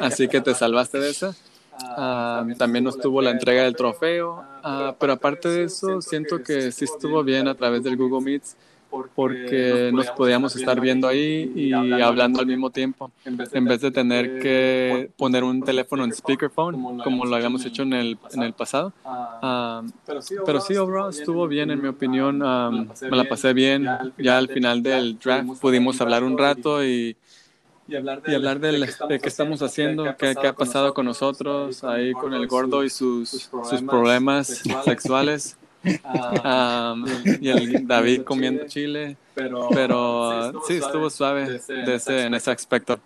Así 0.00 0.28
que 0.28 0.40
te 0.40 0.54
salvaste 0.54 0.98
de 0.98 1.10
esa. 1.10 1.34
Uh, 1.96 2.54
también 2.56 2.84
nos 2.84 2.98
tuvo 2.98 3.22
la 3.22 3.30
entrega 3.30 3.62
del 3.64 3.74
trofeo, 3.74 4.44
uh, 4.62 4.92
pero 4.98 5.14
aparte 5.14 5.48
de 5.48 5.64
eso, 5.64 6.00
siento 6.02 6.42
que 6.42 6.70
sí 6.70 6.84
estuvo 6.84 7.24
bien 7.24 7.48
a 7.48 7.54
través 7.54 7.82
del 7.82 7.96
Google 7.96 8.20
Meets 8.20 8.56
porque 9.14 9.90
nos 9.92 10.10
podíamos 10.10 10.54
estar 10.56 10.80
viendo 10.80 11.08
ahí 11.08 11.52
y 11.54 11.72
hablando 11.72 12.40
al 12.40 12.46
mismo 12.46 12.70
tiempo, 12.70 13.10
en 13.24 13.64
vez 13.64 13.80
de 13.80 13.90
tener 13.90 14.40
que 14.40 15.10
poner 15.16 15.44
un 15.44 15.62
teléfono 15.62 16.04
en 16.04 16.12
speakerphone, 16.12 17.00
como 17.02 17.24
lo 17.24 17.36
habíamos 17.36 17.64
hecho 17.64 17.82
en 17.82 17.92
el, 17.92 18.18
en 18.32 18.42
el 18.42 18.52
pasado. 18.52 18.92
Ah, 19.04 19.82
pero 20.44 20.60
sí, 20.60 20.76
overall 20.76 21.10
estuvo 21.10 21.46
bien, 21.48 21.70
en 21.70 21.80
mi 21.80 21.88
opinión. 21.88 22.38
me 22.38 23.16
la 23.16 23.24
pasé 23.24 23.52
bien. 23.52 23.86
Ya 24.18 24.38
al 24.38 24.48
final 24.48 24.82
del 24.82 25.18
draft 25.18 25.60
pudimos 25.60 26.00
hablar 26.00 26.24
un 26.24 26.36
rato 26.36 26.84
y 26.84 27.16
y 27.88 27.96
hablar 27.96 28.22
de, 28.22 28.32
y 28.32 28.34
hablar 28.34 28.60
de, 28.60 29.20
qué 29.20 29.28
estamos 29.28 29.60
haciendo, 29.60 30.04
qué, 30.16 30.34
qué, 30.40 30.46
ha 30.46 30.54
pasado 30.54 30.94
con 30.94 31.04
nosotros, 31.04 31.82
ahí 31.84 32.12
con 32.12 32.32
el 32.32 32.46
gordo 32.46 32.84
y 32.84 32.90
sus, 32.90 33.50
sus 33.68 33.82
problemas 33.82 34.62
sexuales. 34.84 35.56
Ah, 36.04 36.94
y 37.40 37.48
el 37.48 37.86
David 37.86 38.22
comiendo 38.22 38.66
chile, 38.66 39.16
pero, 39.34 39.68
pero 39.70 40.62
sí, 40.66 40.74
estuvo 40.74 41.10
suave 41.10 41.60
de 41.66 41.94
ese, 41.94 42.26
en 42.26 42.34
ese 42.34 42.50
aspecto. 42.50 42.98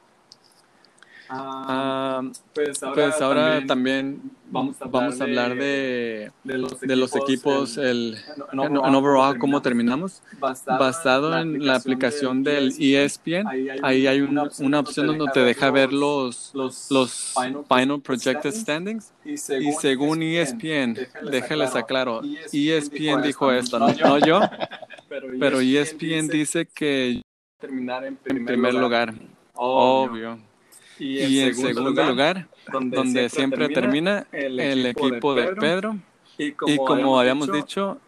Ah, 1.28 2.22
pues, 2.54 2.78
pues 2.94 3.20
ahora, 3.20 3.64
también, 3.66 4.20
vamos, 4.50 4.80
a 4.80 4.84
hablar, 5.24 5.56
de, 5.56 6.30
de, 6.44 6.96
los 6.96 7.16
equipos, 7.16 7.76
el, 7.76 8.16
en, 8.52 8.58
overall, 8.94 9.38
cómo 9.38 9.60
terminamos. 9.60 10.22
Basado, 10.38 11.36
en, 11.38 11.64
la 11.64 11.76
aplicación 11.76 12.42
del 12.42 12.74
ESPN, 12.78 13.46
ahí 13.82 14.06
hay, 14.06 14.20
una, 14.20 14.48
una, 14.60 14.80
opción 14.80 15.06
donde 15.06 15.26
te 15.32 15.40
deja 15.40 15.70
ver 15.70 15.92
los, 15.92 16.52
los, 16.54 17.34
final 17.68 18.00
projected 18.00 18.52
standings. 18.52 19.12
Y 19.24 19.36
según, 19.36 20.22
ESPN, 20.22 20.96
déjales 21.30 21.74
aclaro, 21.74 22.22
ESPN 22.52 23.22
dijo 23.22 23.50
esto, 23.50 23.78
no, 23.78 24.18
yo, 24.18 24.40
pero 25.40 25.60
ESPN 25.60 26.28
dice 26.28 26.66
que 26.66 27.22
terminar 27.58 28.04
en 28.04 28.16
primer 28.16 28.74
lugar. 28.74 29.14
Obvio. 29.54 30.38
Y 30.98 31.40
en, 31.40 31.54
segundo, 31.54 32.04
lugar, 32.04 32.48
donde, 32.72 33.28
siempre, 33.28 33.68
termina, 33.68 34.26
el, 34.32 34.86
equipo 34.86 35.34
de 35.34 35.54
Pedro. 35.54 35.96
Y 36.38 36.52
como, 36.52 37.18
habíamos 37.18 37.50
dicho, 37.50 37.98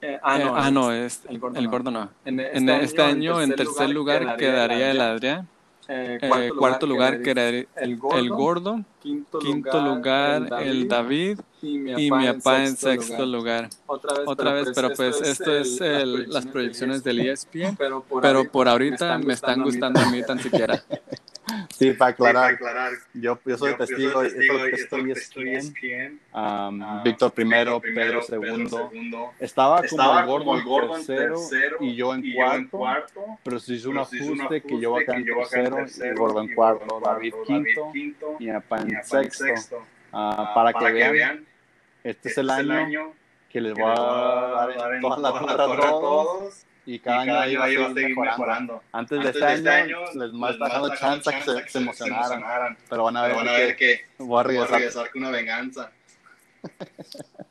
eh, 0.00 0.18
ah, 0.20 0.36
no, 0.36 0.46
eh, 0.46 0.52
ah, 0.56 0.70
no 0.70 0.92
es, 0.92 1.22
el, 1.28 1.38
gordo, 1.38 1.92
no. 1.92 2.10
En 2.24 2.40
este, 2.40 2.84
este 2.84 3.02
año, 3.02 3.40
en 3.40 3.54
tercer 3.54 3.88
lugar, 3.90 4.36
quedaría 4.36 4.90
el 4.90 5.00
Adrián. 5.00 5.48
Eh, 5.88 6.50
cuarto, 6.58 6.86
lugar, 6.86 7.22
quedaría 7.22 7.66
el 7.76 7.98
gordo, 7.98 8.84
quinto, 9.00 9.80
lugar, 9.80 10.48
el 10.60 10.88
David. 10.88 11.38
Y 11.62 11.78
mi, 11.78 12.10
papá 12.10 12.64
en 12.64 12.76
sexto 12.76 13.24
lugar. 13.24 13.68
Otra 13.86 14.52
vez, 14.52 14.70
pero, 14.74 14.92
pues, 14.92 15.20
esto 15.20 15.56
es 15.56 15.78
las 16.28 16.46
proyecciones 16.46 17.04
del 17.04 17.20
ESPN, 17.20 17.76
pero 17.76 18.44
por, 18.50 18.68
ahorita 18.68 19.18
me 19.18 19.34
están 19.34 19.62
gustando 19.62 20.00
a 20.00 20.10
mí 20.10 20.22
tan 20.24 20.40
siquiera. 20.40 20.82
Sí, 21.76 21.92
para 21.92 22.10
aclarar, 22.10 22.92
Yo, 23.14 23.38
yo 23.44 23.58
soy 23.58 23.74
testigo, 23.74 24.22
esto, 24.22 24.66
estoy 24.66 25.12
ESPN. 25.12 26.20
Um, 26.32 27.02
Víctor 27.02 27.32
primero, 27.32 27.80
Pedro 27.80 28.22
segundo. 28.22 28.90
Estaba, 29.38 29.82
como 30.26 30.56
el 30.56 30.64
gordo, 30.64 30.96
en 30.96 31.06
tercero, 31.06 31.76
y 31.80 31.94
yo 31.94 32.14
en, 32.14 32.68
cuarto, 32.68 33.38
pero 33.42 33.58
se 33.58 33.74
hizo 33.74 33.90
un 33.90 33.98
ajuste 33.98 34.62
que 34.62 34.80
yo 34.80 34.96
acá 34.96 35.16
en 35.16 35.24
tercero 35.24 35.86
y 35.86 36.02
el 36.02 36.14
gordo 36.14 36.40
en 36.40 36.54
cuarto, 36.54 37.00
David 37.04 37.34
quinto 37.46 37.92
y 38.38 38.50
papá 38.50 38.82
en 38.82 39.04
sexto. 39.04 39.84
Ah, 40.12 40.52
para, 40.54 40.72
que, 40.74 40.92
vean, 40.92 41.46
este, 42.04 42.28
es 42.28 42.38
el 42.38 42.50
este 42.50 42.72
año 42.72 43.12
que 43.48 43.60
les 43.60 43.72
voy 43.72 43.84
a 43.84 43.94
dar 43.94 45.00
todas 45.00 45.20
las 45.20 45.42
la 45.42 45.64
a 45.64 45.88
todos 45.88 46.66
y 46.84 46.98
cada, 46.98 47.20
año 47.20 47.38
ahí 47.38 47.76
va 47.76 47.86
a 47.86 47.94
seguir 47.94 48.16
mejorando. 48.16 48.82
Antes, 48.92 49.22
de, 49.22 49.30
este, 49.30 49.52
este 49.54 49.70
año, 49.70 49.98
les 50.14 50.32
más 50.32 50.58
dando 50.58 50.94
chance 50.96 51.30
que 51.30 51.42
se, 51.42 51.68
se 51.68 51.78
emocionaran, 51.78 52.76
pero 52.88 53.04
van 53.04 53.16
a 53.16 53.22
ver, 53.22 53.36
van 53.36 53.48
a 53.48 53.52
ver 53.52 53.76
que, 53.76 54.00
voy 54.18 54.40
a 54.40 54.42
regresar, 54.42 55.10
con 55.10 55.22
una 55.22 55.30
venganza. 55.30 55.90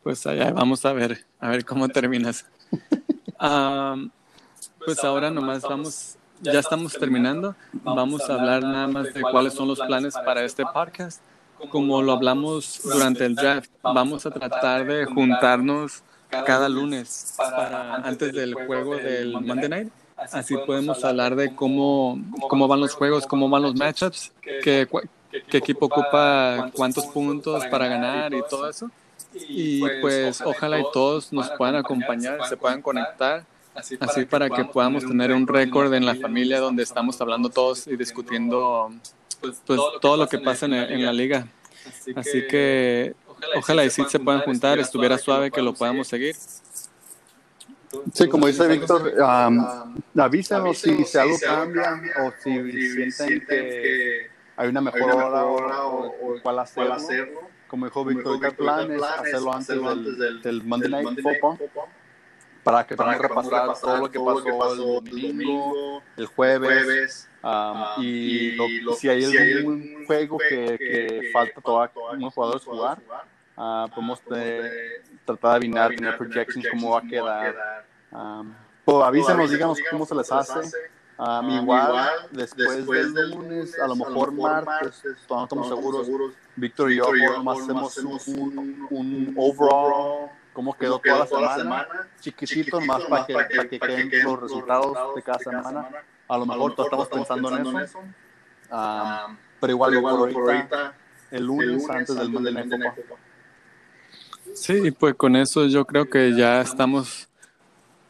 Pues 0.03 0.25
allá 0.25 0.51
vamos 0.51 0.85
a 0.85 0.93
ver, 0.93 1.25
a 1.39 1.49
ver 1.49 1.63
cómo 1.63 1.87
terminas. 1.87 2.45
um, 3.39 4.09
pues 4.85 5.03
ahora 5.03 5.29
nomás 5.29 5.61
vamos, 5.61 6.17
ya 6.41 6.59
estamos 6.59 6.93
terminando. 6.93 7.55
Vamos 7.71 8.29
a 8.29 8.33
hablar 8.33 8.63
nada 8.63 8.87
más 8.87 9.13
de 9.13 9.21
cuáles 9.21 9.53
son 9.53 9.67
los 9.67 9.79
planes 9.79 10.13
para 10.25 10.43
este 10.43 10.63
podcast. 10.65 11.21
Como 11.69 12.01
lo 12.01 12.13
hablamos 12.13 12.81
durante 12.83 13.25
el 13.25 13.35
draft, 13.35 13.69
vamos 13.83 14.25
a 14.25 14.31
tratar 14.31 14.85
de 14.85 15.05
juntarnos 15.05 16.03
cada 16.45 16.69
lunes 16.69 17.33
para 17.37 17.95
antes 17.95 18.33
del 18.33 18.53
juego 18.53 18.95
del 18.97 19.33
Monday 19.33 19.69
Night. 19.69 19.89
Así 20.15 20.55
podemos 20.55 21.03
hablar 21.03 21.35
de 21.35 21.53
cómo, 21.55 22.19
cómo 22.47 22.67
van 22.67 22.79
los 22.79 22.93
juegos, 22.93 23.25
cómo 23.25 23.49
van 23.49 23.63
los 23.63 23.75
matchups, 23.75 24.31
qué, 24.63 24.87
qué 25.49 25.57
equipo 25.57 25.87
ocupa 25.87 26.69
cuántos 26.73 27.07
puntos 27.07 27.65
para 27.65 27.87
ganar 27.87 28.33
y 28.33 28.41
todo 28.47 28.69
eso. 28.69 28.89
Y 29.33 29.81
pues 30.01 30.41
ojalá 30.41 30.79
y 30.79 30.83
todos 30.93 31.31
nos 31.31 31.49
puedan 31.51 31.75
acompañar, 31.75 32.45
se 32.47 32.57
puedan 32.57 32.81
conectar, 32.81 33.45
así 33.73 34.25
para 34.25 34.49
que 34.49 34.65
podamos 34.65 35.05
tener 35.05 35.31
un 35.31 35.47
récord 35.47 35.93
en 35.93 36.05
la 36.05 36.15
familia 36.15 36.59
donde 36.59 36.83
estamos 36.83 37.19
hablando 37.21 37.49
todos 37.49 37.87
y 37.87 37.95
discutiendo 37.95 38.91
pues, 39.39 39.61
todo 39.65 40.17
lo 40.17 40.27
que 40.27 40.37
pasa 40.37 40.65
en 40.65 41.03
la 41.03 41.13
liga. 41.13 41.47
Así 42.15 42.45
que 42.47 43.15
Ojalá 43.55 43.85
y 43.85 43.89
si 43.89 44.03
se 44.05 44.19
puedan 44.19 44.41
juntar, 44.41 44.79
estuviera 44.79 45.17
suave 45.17 45.51
que 45.51 45.61
lo 45.61 45.73
podamos 45.73 46.07
seguir. 46.07 46.35
Sí, 48.13 48.29
como 48.29 48.47
dice 48.47 48.67
Víctor, 48.67 49.13
um, 49.19 49.95
avísanos 50.17 50.77
si, 50.77 51.03
si 51.03 51.17
algo 51.17 51.35
cambia 51.39 51.83
o 52.23 52.31
si 52.41 53.11
sienten 53.11 53.45
que 53.45 54.29
hay 54.55 54.69
una 54.69 54.81
mejor 54.81 55.11
hora 55.11 55.85
o, 55.85 56.39
cuál 56.41 56.59
hacerlo. 56.59 56.97
Como 57.67 57.85
dijo 57.85 58.05
Víctor, 58.05 58.45
el 58.45 58.55
plan 58.55 58.91
es 58.91 59.01
hacerlo 59.01 59.53
antes 59.53 59.67
del, 60.17 60.41
del 60.41 60.63
Monday 60.63 60.89
Night 60.89 61.21
Football 61.21 61.59
para 62.63 62.85
que 62.85 62.95
podamos 62.95 63.21
repasar 63.21 63.79
todo 63.79 63.97
lo 63.97 64.11
que 64.11 64.19
pasó 64.19 64.99
el 64.99 65.11
domingo, 65.11 66.01
el 66.15 66.25
jueves, 66.27 67.29
um, 67.43 68.03
y, 68.03 68.55
si 68.97 69.09
hay 69.09 69.25
algún 69.25 70.05
juego 70.05 70.37
que, 70.37 70.77
que 70.77 71.29
falta 71.33 71.59
todavía 71.61 71.91
unos 72.13 72.33
jugadores 72.33 72.63
jugar, 72.63 72.99
Uh, 73.57 73.87
podemos 73.89 74.21
tratar 74.21 75.51
de 75.51 75.57
adivinar, 75.57 75.95
tener 75.95 76.17
projections, 76.17 76.65
cómo 76.71 76.91
va 76.91 76.99
a 76.99 77.01
quedar. 77.01 77.85
Um, 78.11 78.53
pues 78.83 79.03
avísenos, 79.03 79.51
díganos 79.51 79.77
cómo 79.89 80.05
se 80.05 80.15
les 80.15 80.31
hace. 80.31 80.59
Um, 81.17 81.49
igual, 81.51 82.09
después, 82.31 82.87
del 82.87 83.29
lunes, 83.29 83.77
a 83.79 83.87
lo 83.87 83.95
mejor 83.95 84.31
martes, 84.31 85.03
no 85.29 85.43
estamos 85.43 85.67
seguros. 85.67 86.07
Víctor 86.55 86.91
y 86.91 86.95
yo 86.97 87.05
hacemos 87.51 87.97
un, 87.99 88.87
un, 88.89 89.33
overall, 89.37 90.31
cómo 90.51 90.73
quedó 90.75 90.97
toda 90.97 91.41
la 91.41 91.55
semana, 91.55 91.87
chiquitito, 92.19 92.81
más 92.81 93.03
para 93.03 93.25
que, 93.27 93.33
para 93.33 93.69
que 93.69 93.79
queden 93.79 94.23
los 94.23 94.41
resultados 94.41 95.15
de 95.15 95.21
cada 95.21 95.39
semana. 95.39 95.89
A 96.27 96.37
lo 96.37 96.45
mejor 96.45 96.73
todos 96.73 96.87
estamos 96.87 97.27
pensando 97.27 97.71
en 97.71 97.79
eso. 97.81 97.99
Um, 97.99 99.37
pero 99.59 99.73
igual, 99.73 99.93
igual 99.93 100.15
ahorita, 100.15 100.95
el 101.29 101.45
lunes, 101.45 101.87
antes 101.87 102.15
del 102.15 102.29
Monday 102.29 102.53
Night. 102.53 102.95
Sí, 104.53 104.91
pues 104.91 105.15
con 105.15 105.35
eso 105.35 105.65
yo 105.67 105.85
creo 105.85 106.09
que 106.09 106.35
ya 106.35 106.61
estamos 106.61 107.27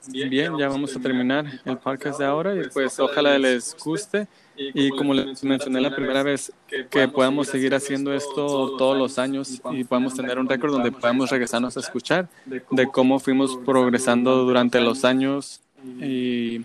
bien, 0.07 0.57
ya 0.57 0.67
vamos 0.67 0.95
a 0.95 0.99
terminar 0.99 1.45
el 1.65 1.77
podcast 1.77 2.19
de 2.19 2.25
ahora 2.25 2.55
y 2.55 2.67
pues 2.69 2.99
ojalá 2.99 3.37
les 3.37 3.75
guste. 3.83 4.27
Y 4.55 4.89
como 4.91 5.13
les 5.13 5.43
mencioné 5.43 5.81
la 5.81 5.95
primera 5.95 6.21
vez, 6.21 6.51
que 6.89 7.07
podamos 7.07 7.47
seguir 7.47 7.73
haciendo 7.73 8.13
esto 8.13 8.75
todos 8.77 8.97
los 8.97 9.17
años 9.17 9.61
y 9.71 9.83
podamos 9.83 10.13
tener 10.13 10.37
un 10.37 10.47
récord 10.47 10.71
donde 10.71 10.91
podamos 10.91 11.29
regresarnos 11.29 11.77
a 11.77 11.79
escuchar 11.79 12.27
de 12.45 12.87
cómo 12.87 13.19
fuimos 13.19 13.57
progresando 13.65 14.43
durante 14.43 14.79
los 14.79 15.03
años 15.03 15.61
y 15.99 16.61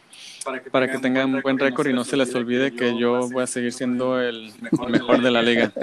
para 0.70 0.90
que, 0.90 0.99
tengan 0.99 1.34
un 1.34 1.42
buen 1.42 1.59
récord 1.59 1.88
y 1.88 1.92
no 1.92 2.05
se 2.05 2.16
les 2.16 2.34
olvide 2.34 2.74
que 2.74 2.99
yo 2.99 3.28
voy 3.28 3.42
a 3.42 3.47
seguir 3.47 3.72
siendo 3.72 4.20
el 4.20 4.53
mejor 4.88 5.20
de 5.20 5.30
la 5.30 5.42
liga. 5.42 5.72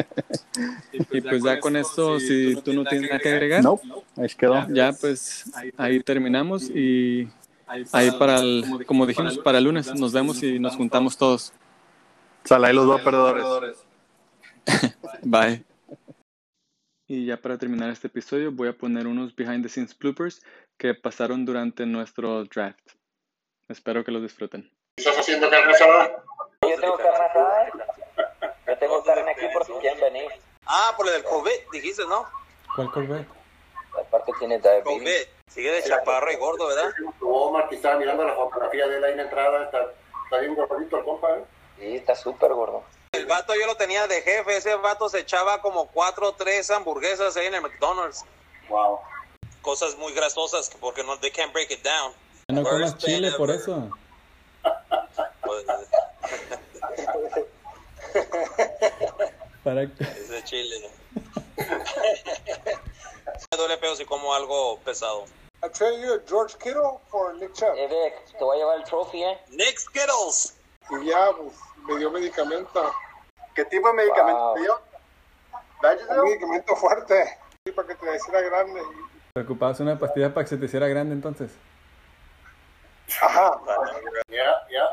Y 1.12 1.22
pues 1.22 1.44
ya 1.44 1.60
con 1.60 1.76
esto, 1.76 2.20
si 2.20 2.56
tú 2.64 2.74
no 2.74 2.84
tienes 2.86 3.10
nada 3.10 3.20
que 3.20 3.30
agregar, 3.30 3.64
no, 3.64 3.80
ahí 4.16 4.28
quedó. 4.38 4.68
Ya 4.70 4.94
pues 4.94 5.52
ahí 5.78 6.00
terminamos 6.02 6.70
y 6.70 7.28
ahí 7.92 8.12
para 8.12 8.40
el, 8.40 8.86
como 8.86 9.08
dijimos, 9.08 9.40
para 9.40 9.58
el 9.58 9.64
lunes 9.64 9.94
nos 9.96 10.14
vemos 10.14 10.44
y 10.44 10.60
nos 10.60 10.76
juntamos 10.76 11.18
todos. 11.18 11.54
Sala 12.44 12.68
ahí 12.68 12.76
los 12.76 12.86
dos 12.86 13.02
perdedores. 13.02 13.78
Bye. 15.24 15.64
Y 17.08 17.26
ya 17.26 17.38
para 17.38 17.58
terminar 17.58 17.90
este 17.90 18.08
episodio 18.08 18.52
voy 18.52 18.68
a 18.70 18.78
poner 18.78 19.08
unos 19.08 19.36
behind 19.36 19.64
the 19.64 19.70
scenes 19.70 19.98
bloopers 19.98 20.42
que 20.78 20.94
pasaron 20.94 21.46
durante 21.46 21.86
nuestro 21.86 22.46
draft. 22.46 22.94
Espero 23.70 24.04
que 24.04 24.12
lo 24.12 24.20
disfruten. 24.20 24.70
¿Estás 24.98 25.18
haciendo 25.20 25.50
carne 25.50 25.74
asada? 25.74 26.24
Yo 26.62 26.80
tengo 26.80 26.98
carne 26.98 27.26
asada. 27.26 27.72
Yo 28.68 28.78
tengo 28.78 29.04
carne 29.04 29.32
aquí 29.32 29.46
por 29.54 29.66
si 29.66 29.72
quieren 29.74 30.00
venir. 30.00 30.32
Ah, 30.66 30.94
por 30.98 31.08
el 31.08 31.14
del 31.14 31.24
COVID, 31.24 31.52
dijiste, 31.72 32.06
¿no? 32.06 32.26
¿Cuál 32.76 32.92
COVID? 32.92 33.26
Aparte 34.00 34.32
tiene 34.40 34.60
diabetes. 34.60 34.86
COVID. 34.86 35.28
Sigue 35.48 35.72
de 35.72 35.84
chaparro 35.84 36.32
y 36.32 36.36
gordo, 36.36 36.68
¿verdad? 36.68 36.92
Omar, 37.22 37.70
que 37.70 37.76
estaba 37.76 37.96
mirando 37.98 38.24
la 38.24 38.34
fotografía 38.34 38.88
de 38.88 38.98
él 38.98 39.04
ahí 39.04 39.12
en 39.12 39.18
la 39.18 39.24
entrada. 39.24 39.64
Está, 39.66 39.92
está 40.24 40.38
bien 40.40 40.56
gordito 40.56 40.98
el 40.98 41.04
compa, 41.04 41.38
¿eh? 41.38 41.46
Sí, 41.80 41.96
está 41.96 42.16
súper 42.16 42.54
gordo. 42.54 42.84
El 43.12 43.26
vato 43.28 43.54
yo 43.56 43.68
lo 43.68 43.76
tenía 43.76 44.08
de 44.08 44.22
jefe. 44.22 44.58
Ese 44.58 44.76
vato 44.76 45.10
se 45.10 45.20
echaba 45.20 45.62
como 45.62 45.88
cuatro 45.88 46.30
o 46.30 46.34
tres 46.34 46.70
hamburguesas 46.72 47.38
ahí 47.38 47.48
en 47.48 47.56
el 47.56 47.62
McDonald's. 47.62 48.26
Wow. 48.68 49.00
Cosas 49.62 49.96
muy 49.98 50.14
grasosas 50.14 50.70
porque 50.80 51.04
no, 51.04 51.18
they 51.20 51.32
can't 51.32 51.54
break 51.54 51.72
it 51.72 51.84
down. 51.84 52.14
No 52.50 52.64
comas 52.64 52.98
chile 52.98 53.32
por 53.38 53.50
eso. 53.52 53.90
Para 59.64 59.84
Ese 59.84 60.44
chile. 60.44 60.90
Me 61.56 61.66
duele 63.58 63.78
feo 63.78 63.96
si 63.96 64.04
como 64.06 64.34
algo 64.34 64.80
pesado. 64.80 65.26
I 65.64 65.70
trade 65.70 66.02
you 66.02 66.14
a 66.14 66.20
George 66.28 66.58
Kittle 66.58 67.00
for 67.10 67.34
Nick 67.36 67.54
Chubb. 67.54 67.74
Eh, 67.78 67.88
Vic, 67.88 68.38
te 68.38 68.44
voy 68.44 68.58
a 68.58 68.60
llevar 68.60 68.78
el 68.80 68.84
trophy, 68.84 69.24
¿eh? 69.24 69.40
Nick 69.52 69.78
Skittles. 69.80 70.56
Y 71.02 71.06
ya, 71.08 71.32
pues, 71.38 71.54
me 71.88 71.96
dio 71.98 72.12
medicamento. 72.12 72.92
¿Qué 73.56 73.64
tipo 73.66 73.88
de 73.88 73.94
medicamento 73.94 74.40
Wow. 74.40 74.54
te 74.56 74.62
dio? 74.62 74.82
Un 76.10 76.24
medicamento 76.26 76.76
fuerte. 76.76 77.38
Sí, 77.66 77.72
para 77.72 77.88
que 77.88 77.96
te 77.96 78.14
hiciera 78.16 78.42
grande. 78.42 78.82
¿Preocupabas 79.34 79.80
una 79.80 79.98
pastilla 79.98 80.34
para 80.34 80.44
que 80.44 80.50
se 80.50 80.58
te 80.58 80.66
hiciera 80.66 80.88
grande 80.90 81.16
entonces? 81.16 81.52
Ajá. 83.22 83.60
Yeah, 84.30 84.54
yeah, 84.70 84.88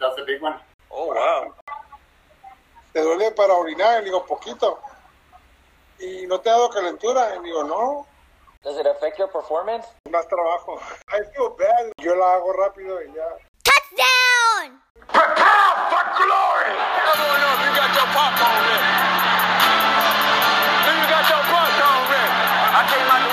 that's 0.00 0.18
a 0.18 0.24
big 0.24 0.40
one. 0.42 0.54
Oh, 0.90 1.12
wow. 1.12 1.52
¿Te 2.92 3.00
duele 3.02 3.30
para 3.32 3.54
orinar? 3.54 3.98
Le 3.98 4.04
digo, 4.06 4.24
poquito. 4.24 4.80
¿Y 5.98 6.26
no 6.26 6.40
te 6.40 6.48
ha 6.50 6.52
dado 6.52 6.70
calentura? 6.70 7.30
Le 7.30 7.40
digo, 7.40 7.64
no. 7.64 8.06
Does 8.62 8.78
it 8.78 8.86
affect 8.86 9.18
your 9.18 9.28
performance? 9.28 9.86
Más 10.10 10.26
trabajo. 10.28 10.80
I 11.08 11.22
feel 11.34 11.50
bad. 11.58 11.92
Yo 11.98 12.14
la 12.16 12.34
hago 12.34 12.52
rápido 12.52 13.02
y 13.02 13.12
ya. 13.14 13.28
Touchdown! 13.62 14.80
Prepare 15.06 15.76
for 15.90 16.04
glory! 16.16 16.74
I 16.74 17.14
don't 17.14 17.40
know 17.40 17.52
if 17.54 17.60
you 17.62 17.70
got 17.76 17.94
your 17.94 18.08
popcorn 18.10 18.62
ready. 18.66 18.90
You 20.86 21.06
got 21.06 21.28
your 21.30 21.42
popcorn 21.46 22.10
ready? 22.10 22.32
I 22.74 22.82
came 22.90 23.06
out 23.06 23.25